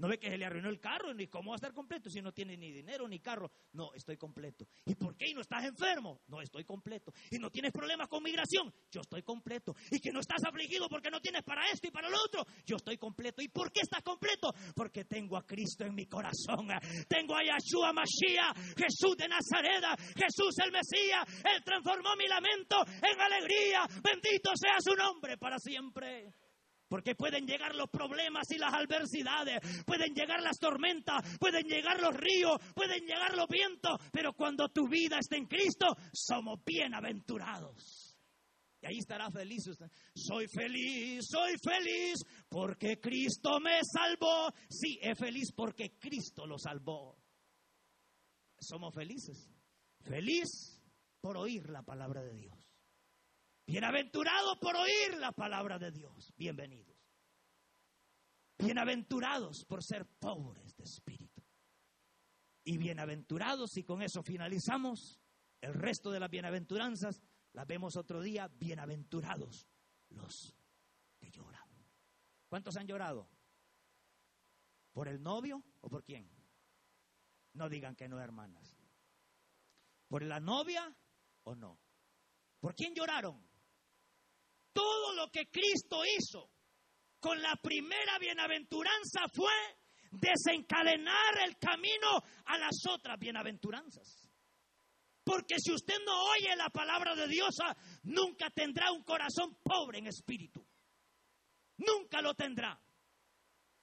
[0.00, 1.12] ¿No ve que se le arruinó el carro?
[1.12, 3.50] ¿Ni cómo va a estar completo si no tiene ni dinero ni carro?
[3.74, 4.66] No, estoy completo.
[4.86, 5.28] ¿Y por qué?
[5.28, 6.22] ¿Y no estás enfermo?
[6.28, 7.12] No, estoy completo.
[7.30, 8.72] ¿Y no tienes problemas con migración?
[8.90, 9.76] Yo estoy completo.
[9.90, 12.46] ¿Y que no estás afligido porque no tienes para esto y para lo otro?
[12.64, 13.42] Yo estoy completo.
[13.42, 14.48] ¿Y por qué estás completo?
[14.74, 16.68] Porque tengo a Cristo en mi corazón.
[17.06, 19.84] Tengo a Yahshua Mashiach, Jesús de Nazaret,
[20.16, 21.28] Jesús el Mesías.
[21.44, 23.82] Él transformó mi lamento en alegría.
[24.02, 26.32] Bendito sea su nombre para siempre.
[26.90, 32.12] Porque pueden llegar los problemas y las adversidades, pueden llegar las tormentas, pueden llegar los
[32.16, 38.18] ríos, pueden llegar los vientos, pero cuando tu vida está en Cristo, somos bienaventurados.
[38.82, 39.70] Y ahí estará feliz.
[40.14, 42.18] Soy feliz, soy feliz
[42.48, 44.50] porque Cristo me salvó.
[44.68, 47.16] Sí, es feliz porque Cristo lo salvó.
[48.58, 49.48] Somos felices.
[50.00, 50.82] Feliz
[51.20, 52.59] por oír la palabra de Dios.
[53.70, 56.34] Bienaventurado por oír la palabra de Dios.
[56.36, 56.98] Bienvenidos.
[58.58, 61.40] Bienaventurados por ser pobres de espíritu.
[62.64, 65.20] Y bienaventurados, y con eso finalizamos,
[65.60, 69.68] el resto de las bienaventuranzas las vemos otro día, bienaventurados
[70.08, 70.52] los
[71.20, 71.68] que lloran.
[72.48, 73.30] ¿Cuántos han llorado?
[74.90, 76.28] ¿Por el novio o por quién?
[77.52, 78.76] No digan que no, hermanas.
[80.08, 80.92] ¿Por la novia
[81.44, 81.78] o no?
[82.58, 83.48] ¿Por quién lloraron?
[84.72, 86.50] Todo lo que Cristo hizo
[87.18, 89.52] con la primera bienaventuranza fue
[90.10, 94.28] desencadenar el camino a las otras bienaventuranzas.
[95.22, 99.98] Porque si usted no oye la palabra de Dios, ah, nunca tendrá un corazón pobre
[99.98, 100.66] en espíritu.
[101.76, 102.80] Nunca lo tendrá.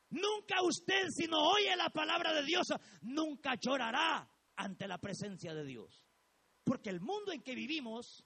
[0.10, 5.54] Nunca usted, si no oye la palabra de Dios, ah, nunca llorará ante la presencia
[5.54, 6.04] de Dios.
[6.64, 8.26] Porque el mundo en que vivimos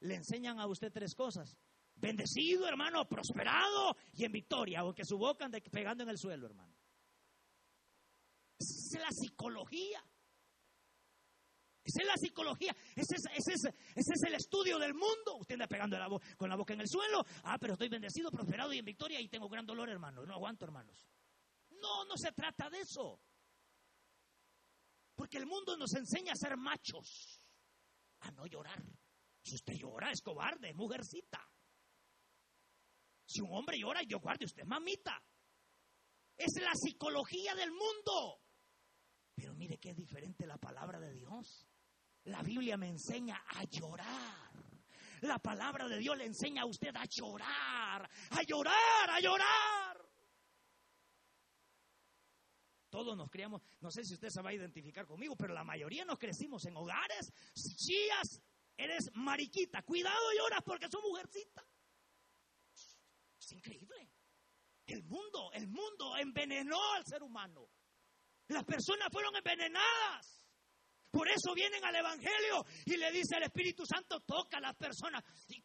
[0.00, 1.56] le enseñan a usted tres cosas.
[2.00, 6.74] Bendecido, hermano, prosperado y en victoria, aunque su boca ande pegando en el suelo, hermano.
[8.58, 10.04] Esa es la psicología.
[11.82, 12.76] Esa es la psicología.
[12.94, 15.36] Ese es, el estudio del mundo.
[15.40, 15.96] Usted anda pegando
[16.36, 17.24] con la boca en el suelo.
[17.44, 20.24] Ah, pero estoy bendecido, prosperado y en victoria y tengo gran dolor, hermano.
[20.24, 21.08] No aguanto, hermanos.
[21.80, 23.20] No, no se trata de eso.
[25.14, 27.40] Porque el mundo nos enseña a ser machos,
[28.20, 28.82] a no llorar.
[29.42, 31.40] Si usted llora, es cobarde, es mujercita.
[33.28, 35.22] Si un hombre llora, yo guarde usted, mamita.
[36.34, 38.40] Es la psicología del mundo.
[39.34, 41.68] Pero mire qué diferente la palabra de Dios.
[42.24, 44.50] La Biblia me enseña a llorar.
[45.20, 50.10] La palabra de Dios le enseña a usted a llorar, a llorar, a llorar.
[52.88, 56.06] Todos nos criamos, no sé si usted se va a identificar conmigo, pero la mayoría
[56.06, 57.30] nos crecimos en hogares,
[57.76, 58.40] chías,
[58.74, 61.67] eres mariquita, cuidado lloras porque sos mujercita.
[63.52, 64.10] Increíble.
[64.86, 67.68] El mundo, el mundo envenenó al ser humano.
[68.48, 70.46] Las personas fueron envenenadas.
[71.10, 75.22] Por eso vienen al Evangelio y le dice al Espíritu Santo, toca a las personas.
[75.48, 75.62] Y,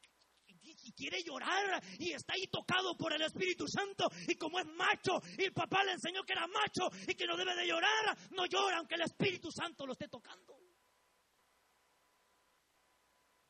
[0.95, 5.43] quiere llorar y está ahí tocado por el Espíritu Santo y como es macho y
[5.43, 8.77] el papá le enseñó que era macho y que no debe de llorar, no llora
[8.77, 10.57] aunque el Espíritu Santo lo esté tocando.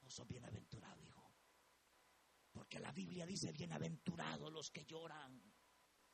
[0.02, 0.63] No son hijo.
[2.74, 5.40] Porque la Biblia dice bienaventurados los que lloran.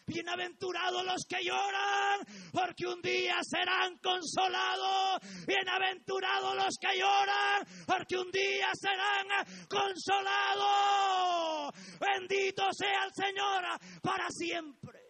[0.05, 2.19] Bienaventurados los que lloran,
[2.51, 5.21] porque un día serán consolados.
[5.47, 9.27] Bienaventurados los que lloran, porque un día serán
[9.69, 11.73] consolados.
[11.97, 13.63] Bendito sea el Señor
[14.01, 15.01] para siempre.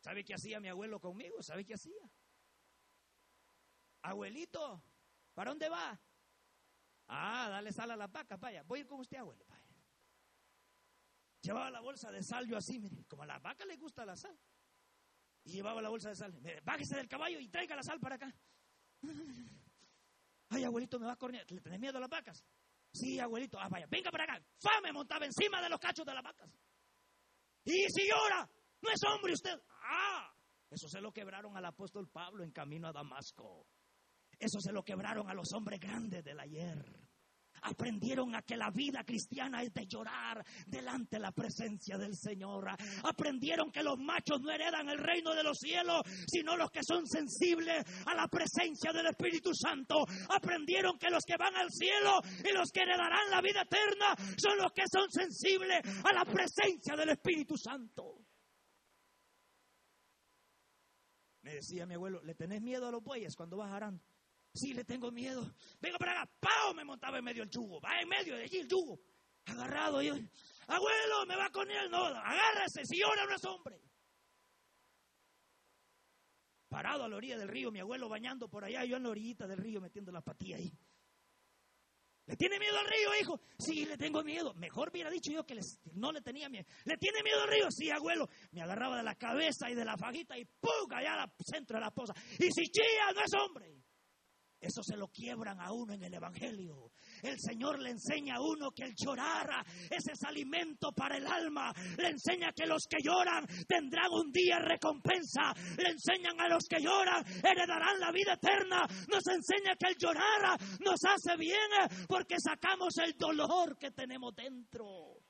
[0.00, 1.42] ¿Sabe qué hacía mi abuelo conmigo?
[1.42, 2.10] ¿Sabe qué hacía?
[4.00, 4.82] Abuelito,
[5.34, 6.00] ¿para dónde va?
[7.08, 8.62] Ah, dale sal a la vaca, vaya.
[8.64, 9.44] Voy a ir con usted, abuelo.
[11.42, 14.16] Llevaba la bolsa de sal yo así, mire, como a la vaca le gusta la
[14.16, 14.36] sal.
[15.44, 16.32] Y llevaba la bolsa de sal.
[16.40, 18.34] Mire, bájese del caballo y traiga la sal para acá.
[20.48, 21.48] Ay, abuelito, me va a cornear.
[21.50, 22.44] ¿Le tenés miedo a las vacas?
[22.92, 23.58] Sí, abuelito.
[23.60, 24.44] Ah, vaya, venga para acá.
[24.58, 26.50] Fa, me montaba encima de los cachos de las vacas.
[27.64, 28.48] Y si llora,
[28.80, 29.60] no es hombre usted.
[29.82, 30.32] Ah,
[30.70, 33.66] eso se lo quebraron al apóstol Pablo en camino a Damasco.
[34.38, 37.06] Eso se lo quebraron a los hombres grandes del ayer
[37.62, 42.68] aprendieron a que la vida cristiana es de llorar delante de la presencia del Señor.
[43.04, 47.06] Aprendieron que los machos no heredan el reino de los cielos, sino los que son
[47.06, 50.04] sensibles a la presencia del Espíritu Santo.
[50.28, 54.58] Aprendieron que los que van al cielo y los que heredarán la vida eterna son
[54.58, 58.22] los que son sensibles a la presencia del Espíritu Santo.
[61.42, 63.70] Me decía mi abuelo, ¿le tenés miedo a los bueyes cuando vas?
[64.56, 65.54] Sí, le tengo miedo.
[65.80, 66.32] Venga para acá.
[66.40, 66.74] ¡Pau!
[66.74, 67.80] Me montaba en medio el yugo.
[67.80, 68.98] Va en medio de allí el yugo.
[69.44, 70.02] Agarrado.
[70.02, 70.14] Yo,
[70.66, 71.90] abuelo, me va con él.
[71.90, 72.84] No, agárrese.
[72.84, 73.80] Si llora no es hombre.
[76.68, 79.46] Parado a la orilla del río, mi abuelo bañando por allá, yo en la orillita
[79.46, 80.72] del río metiendo la patilla ahí.
[82.26, 83.40] ¿Le tiene miedo al río, hijo?
[83.56, 84.52] Sí, le tengo miedo.
[84.54, 85.56] Mejor hubiera dicho yo que
[85.94, 86.66] no le tenía miedo.
[86.84, 87.70] ¿Le tiene miedo al río?
[87.70, 88.28] Sí, abuelo.
[88.50, 90.92] Me agarraba de la cabeza y de la fajita y ¡pum!
[90.92, 92.14] allá al centro de la poza.
[92.40, 93.75] Y si chilla, no es hombre.
[94.66, 96.90] Eso se lo quiebran a uno en el Evangelio.
[97.22, 101.72] el Señor le enseña a uno que el llorar ese es alimento para el alma.
[101.96, 105.54] Le enseña que los que lloran tendrán un día recompensa.
[105.78, 108.86] Le enseñan a los que lloran heredarán la vida eterna.
[109.08, 111.56] Nos enseña que el llorar nos hace bien
[112.08, 115.20] porque sacamos el dolor que tenemos dentro.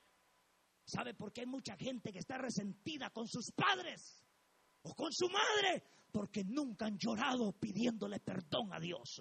[0.85, 4.25] ¿Sabe por qué hay mucha gente que está resentida con sus padres
[4.83, 5.83] o con su madre?
[6.17, 9.21] Porque nunca han llorado pidiéndole perdón a Dios.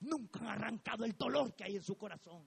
[0.00, 2.44] Nunca han arrancado el dolor que hay en su corazón.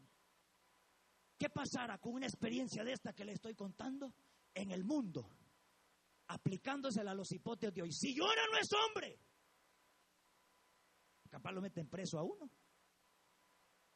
[1.38, 4.14] ¿Qué pasará con una experiencia de esta que le estoy contando
[4.54, 5.30] en el mundo?
[6.28, 7.94] Aplicándosela a los hipótesis de hoy.
[7.94, 9.20] Si llora no es hombre.
[11.30, 12.52] Capaz lo meten preso a uno.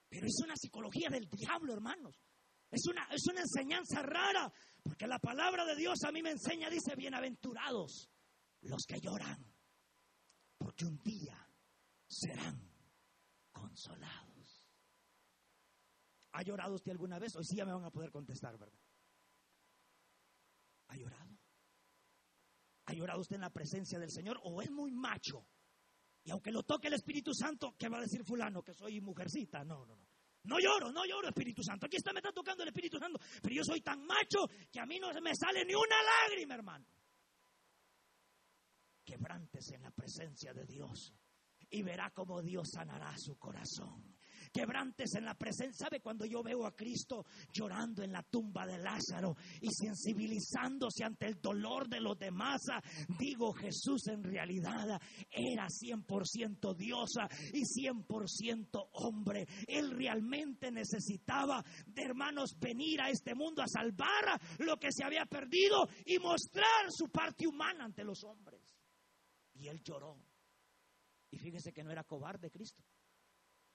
[0.08, 2.16] Pero es una psicología del diablo, hermanos.
[2.72, 4.50] Es una, es una enseñanza rara,
[4.82, 8.10] porque la palabra de Dios a mí me enseña, dice, bienaventurados
[8.62, 9.49] los que lloran,
[10.80, 11.38] porque un día
[12.08, 12.58] serán
[13.52, 14.66] consolados.
[16.32, 17.36] ¿Ha llorado usted alguna vez?
[17.36, 18.80] Hoy sí ya me van a poder contestar, ¿verdad?
[20.88, 21.38] ¿Ha llorado?
[22.86, 25.46] ¿Ha llorado usted en la presencia del Señor o es muy macho?
[26.24, 28.64] Y aunque lo toque el Espíritu Santo, ¿qué va a decir fulano?
[28.64, 29.64] Que soy mujercita.
[29.64, 30.08] No, no, no.
[30.44, 31.88] No lloro, no lloro, Espíritu Santo.
[31.88, 33.20] Aquí está, me está tocando el Espíritu Santo.
[33.42, 36.86] Pero yo soy tan macho que a mí no me sale ni una lágrima, hermano.
[39.10, 41.16] Quebrántese en la presencia de Dios
[41.72, 44.20] y verá cómo Dios sanará su corazón
[44.52, 45.86] quebrantes en la presencia.
[45.86, 51.28] ¿Sabe cuando yo veo a Cristo llorando en la tumba de Lázaro y sensibilizándose ante
[51.28, 52.62] el dolor de los demás?
[53.18, 55.00] Digo, Jesús en realidad
[55.30, 59.46] era 100% diosa y 100% hombre.
[59.68, 65.26] Él realmente necesitaba de hermanos venir a este mundo a salvar lo que se había
[65.26, 68.59] perdido y mostrar su parte humana ante los hombres.
[69.60, 70.18] Y él lloró.
[71.32, 72.82] Y fíjese que no era cobarde Cristo.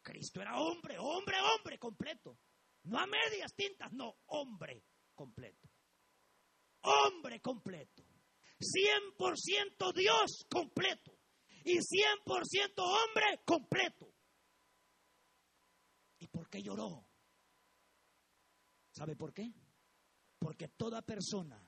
[0.03, 2.39] Cristo era hombre, hombre, hombre completo.
[2.85, 4.82] No a medias tintas, no, hombre
[5.14, 5.68] completo.
[6.82, 8.03] Hombre completo.
[8.59, 11.18] 100% Dios completo.
[11.64, 14.11] Y 100% hombre completo.
[16.18, 17.07] ¿Y por qué lloró?
[18.91, 19.53] ¿Sabe por qué?
[20.39, 21.62] Porque toda persona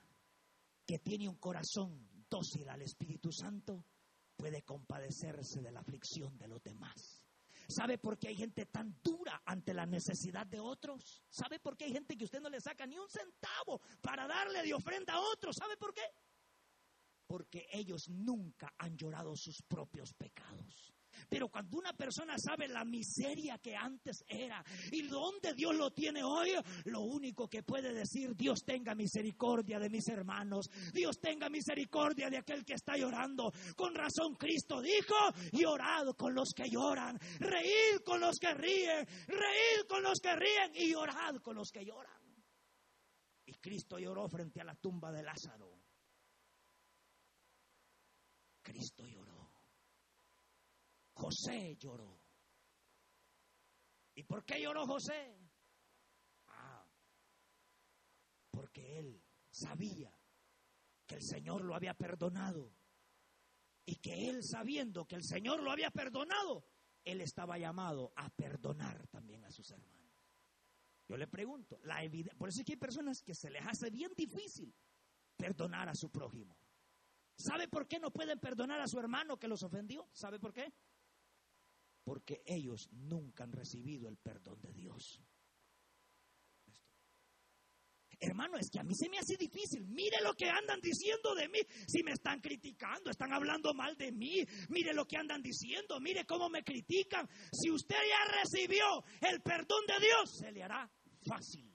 [0.85, 3.85] que tiene un corazón dócil al Espíritu Santo
[4.37, 7.25] puede compadecerse de la aflicción de los demás.
[7.67, 11.21] ¿Sabe por qué hay gente tan dura ante la necesidad de otros?
[11.29, 14.63] ¿Sabe por qué hay gente que usted no le saca ni un centavo para darle
[14.63, 15.57] de ofrenda a otros?
[15.57, 16.03] ¿Sabe por qué?
[17.25, 20.96] Porque ellos nunca han llorado sus propios pecados.
[21.29, 26.23] Pero cuando una persona sabe la miseria que antes era y dónde Dios lo tiene
[26.23, 26.51] hoy,
[26.85, 32.37] lo único que puede decir, Dios tenga misericordia de mis hermanos, Dios tenga misericordia de
[32.37, 33.51] aquel que está llorando.
[33.75, 35.15] Con razón Cristo dijo,
[35.51, 40.71] llorad con los que lloran, reír con los que ríen, reír con los que ríen
[40.75, 42.17] y llorad con los que lloran.
[43.45, 45.71] Y Cristo lloró frente a la tumba de Lázaro.
[48.61, 49.36] Cristo lloró.
[51.27, 52.21] José lloró.
[54.15, 55.37] ¿Y por qué lloró José?
[56.47, 56.89] Ah,
[58.49, 59.21] porque él
[59.51, 60.09] sabía
[61.05, 62.71] que el Señor lo había perdonado
[63.85, 66.65] y que él sabiendo que el Señor lo había perdonado,
[67.03, 70.13] él estaba llamado a perdonar también a sus hermanos.
[71.09, 71.77] Yo le pregunto,
[72.37, 74.73] por eso es que hay personas que se les hace bien difícil
[75.35, 76.57] perdonar a su prójimo.
[77.35, 80.07] ¿Sabe por qué no pueden perdonar a su hermano que los ofendió?
[80.13, 80.73] ¿Sabe por qué?
[82.07, 85.21] Porque ellos nunca han recibido el perdón de Dios.
[88.17, 89.85] Hermano, es que a mí se me hace difícil.
[89.89, 91.59] Mire lo que andan diciendo de mí.
[91.85, 94.41] Si me están criticando, están hablando mal de mí.
[94.69, 95.99] Mire lo que andan diciendo.
[95.99, 97.27] Mire cómo me critican.
[97.51, 98.85] Si usted ya recibió
[99.29, 100.89] el perdón de Dios, se le hará
[101.27, 101.69] fácil.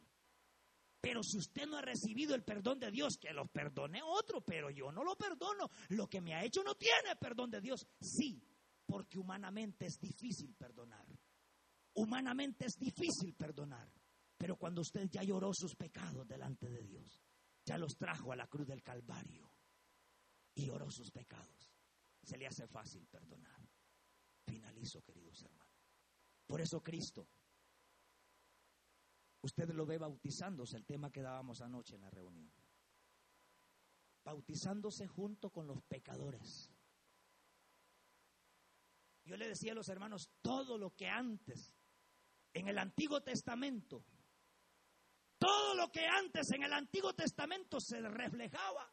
[0.99, 4.71] Pero si usted no ha recibido el perdón de Dios, que lo perdone otro, pero
[4.71, 5.69] yo no lo perdono.
[5.91, 7.87] Lo que me ha hecho no tiene perdón de Dios.
[8.01, 8.43] Sí,
[8.93, 11.07] porque humanamente es difícil perdonar.
[11.95, 13.91] Humanamente es difícil perdonar.
[14.37, 17.23] Pero cuando usted ya lloró sus pecados delante de Dios,
[17.65, 19.51] ya los trajo a la cruz del Calvario
[20.55, 21.73] y lloró sus pecados,
[22.23, 23.67] se le hace fácil perdonar.
[24.45, 25.89] Finalizo, queridos hermanos.
[26.47, 27.27] Por eso Cristo,
[29.41, 32.53] usted lo ve bautizándose, el tema que dábamos anoche en la reunión.
[34.23, 36.71] Bautizándose junto con los pecadores
[39.25, 41.75] yo le decía a los hermanos, todo lo que antes,
[42.53, 44.05] en el Antiguo Testamento,
[45.39, 48.93] todo lo que antes en el Antiguo Testamento se reflejaba,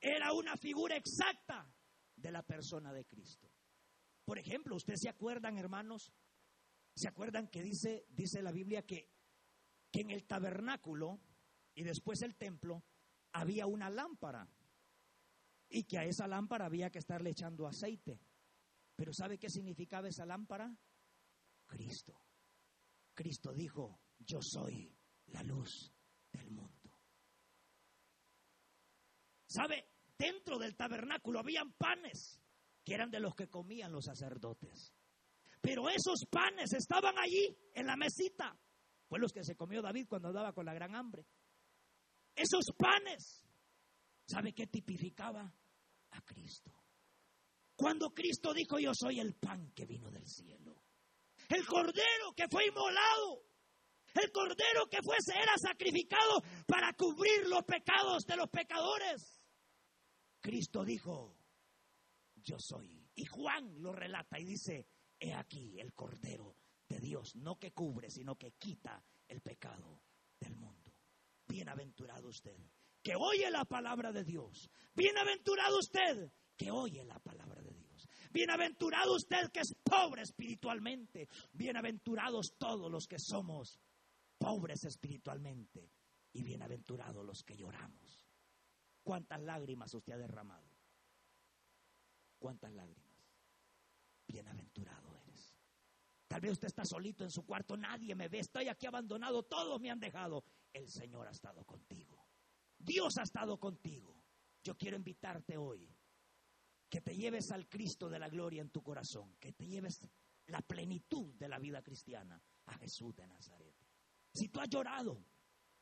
[0.00, 1.70] era una figura exacta
[2.16, 3.50] de la persona de Cristo.
[4.24, 6.12] Por ejemplo, ¿ustedes se acuerdan, hermanos,
[6.94, 9.10] ¿Se acuerdan que dice, dice la Biblia que,
[9.90, 11.20] que en el tabernáculo
[11.74, 12.84] y después el templo
[13.32, 14.48] había una lámpara?
[15.68, 18.20] Y que a esa lámpara había que estarle echando aceite.
[19.00, 20.70] Pero ¿sabe qué significaba esa lámpara?
[21.64, 22.20] Cristo.
[23.14, 24.94] Cristo dijo, yo soy
[25.28, 25.90] la luz
[26.30, 26.98] del mundo.
[29.46, 29.88] ¿Sabe?
[30.18, 32.42] Dentro del tabernáculo habían panes
[32.84, 34.92] que eran de los que comían los sacerdotes.
[35.62, 38.54] Pero esos panes estaban allí en la mesita.
[39.08, 41.24] Fue los que se comió David cuando andaba con la gran hambre.
[42.34, 43.46] Esos panes,
[44.26, 45.50] ¿sabe qué tipificaba?
[46.10, 46.80] A Cristo.
[47.80, 50.82] Cuando Cristo dijo, yo soy el pan que vino del cielo.
[51.48, 53.42] El cordero que fue inmolado.
[54.12, 59.40] El cordero que fuese era sacrificado para cubrir los pecados de los pecadores.
[60.42, 61.38] Cristo dijo,
[62.42, 63.02] yo soy.
[63.14, 64.86] Y Juan lo relata y dice,
[65.18, 66.56] he aquí el Cordero
[66.86, 70.02] de Dios, no que cubre, sino que quita el pecado
[70.38, 70.92] del mundo.
[71.46, 72.58] Bienaventurado usted,
[73.02, 74.68] que oye la palabra de Dios.
[74.94, 77.49] Bienaventurado usted, que oye la palabra.
[78.30, 81.28] Bienaventurado usted que es pobre espiritualmente.
[81.52, 83.80] Bienaventurados todos los que somos
[84.38, 85.90] pobres espiritualmente.
[86.32, 88.28] Y bienaventurados los que lloramos.
[89.02, 90.70] ¿Cuántas lágrimas usted ha derramado?
[92.38, 93.26] ¿Cuántas lágrimas?
[94.28, 95.52] Bienaventurado eres.
[96.28, 99.80] Tal vez usted está solito en su cuarto, nadie me ve, estoy aquí abandonado, todos
[99.80, 100.44] me han dejado.
[100.72, 102.24] El Señor ha estado contigo.
[102.78, 104.22] Dios ha estado contigo.
[104.62, 105.92] Yo quiero invitarte hoy
[106.90, 110.00] que te lleves al Cristo de la gloria en tu corazón, que te lleves
[110.48, 113.74] la plenitud de la vida cristiana a Jesús de Nazaret.
[114.34, 115.24] Si tú has llorado,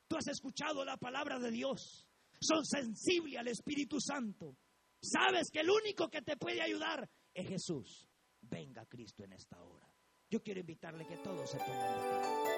[0.07, 2.07] tú has escuchado la palabra de Dios,
[2.41, 4.57] son sensibles al Espíritu Santo,
[5.01, 8.07] sabes que el único que te puede ayudar es Jesús.
[8.43, 9.89] Venga Cristo en esta hora.
[10.31, 12.58] Yo quiero invitarle que todos se pongan de pie.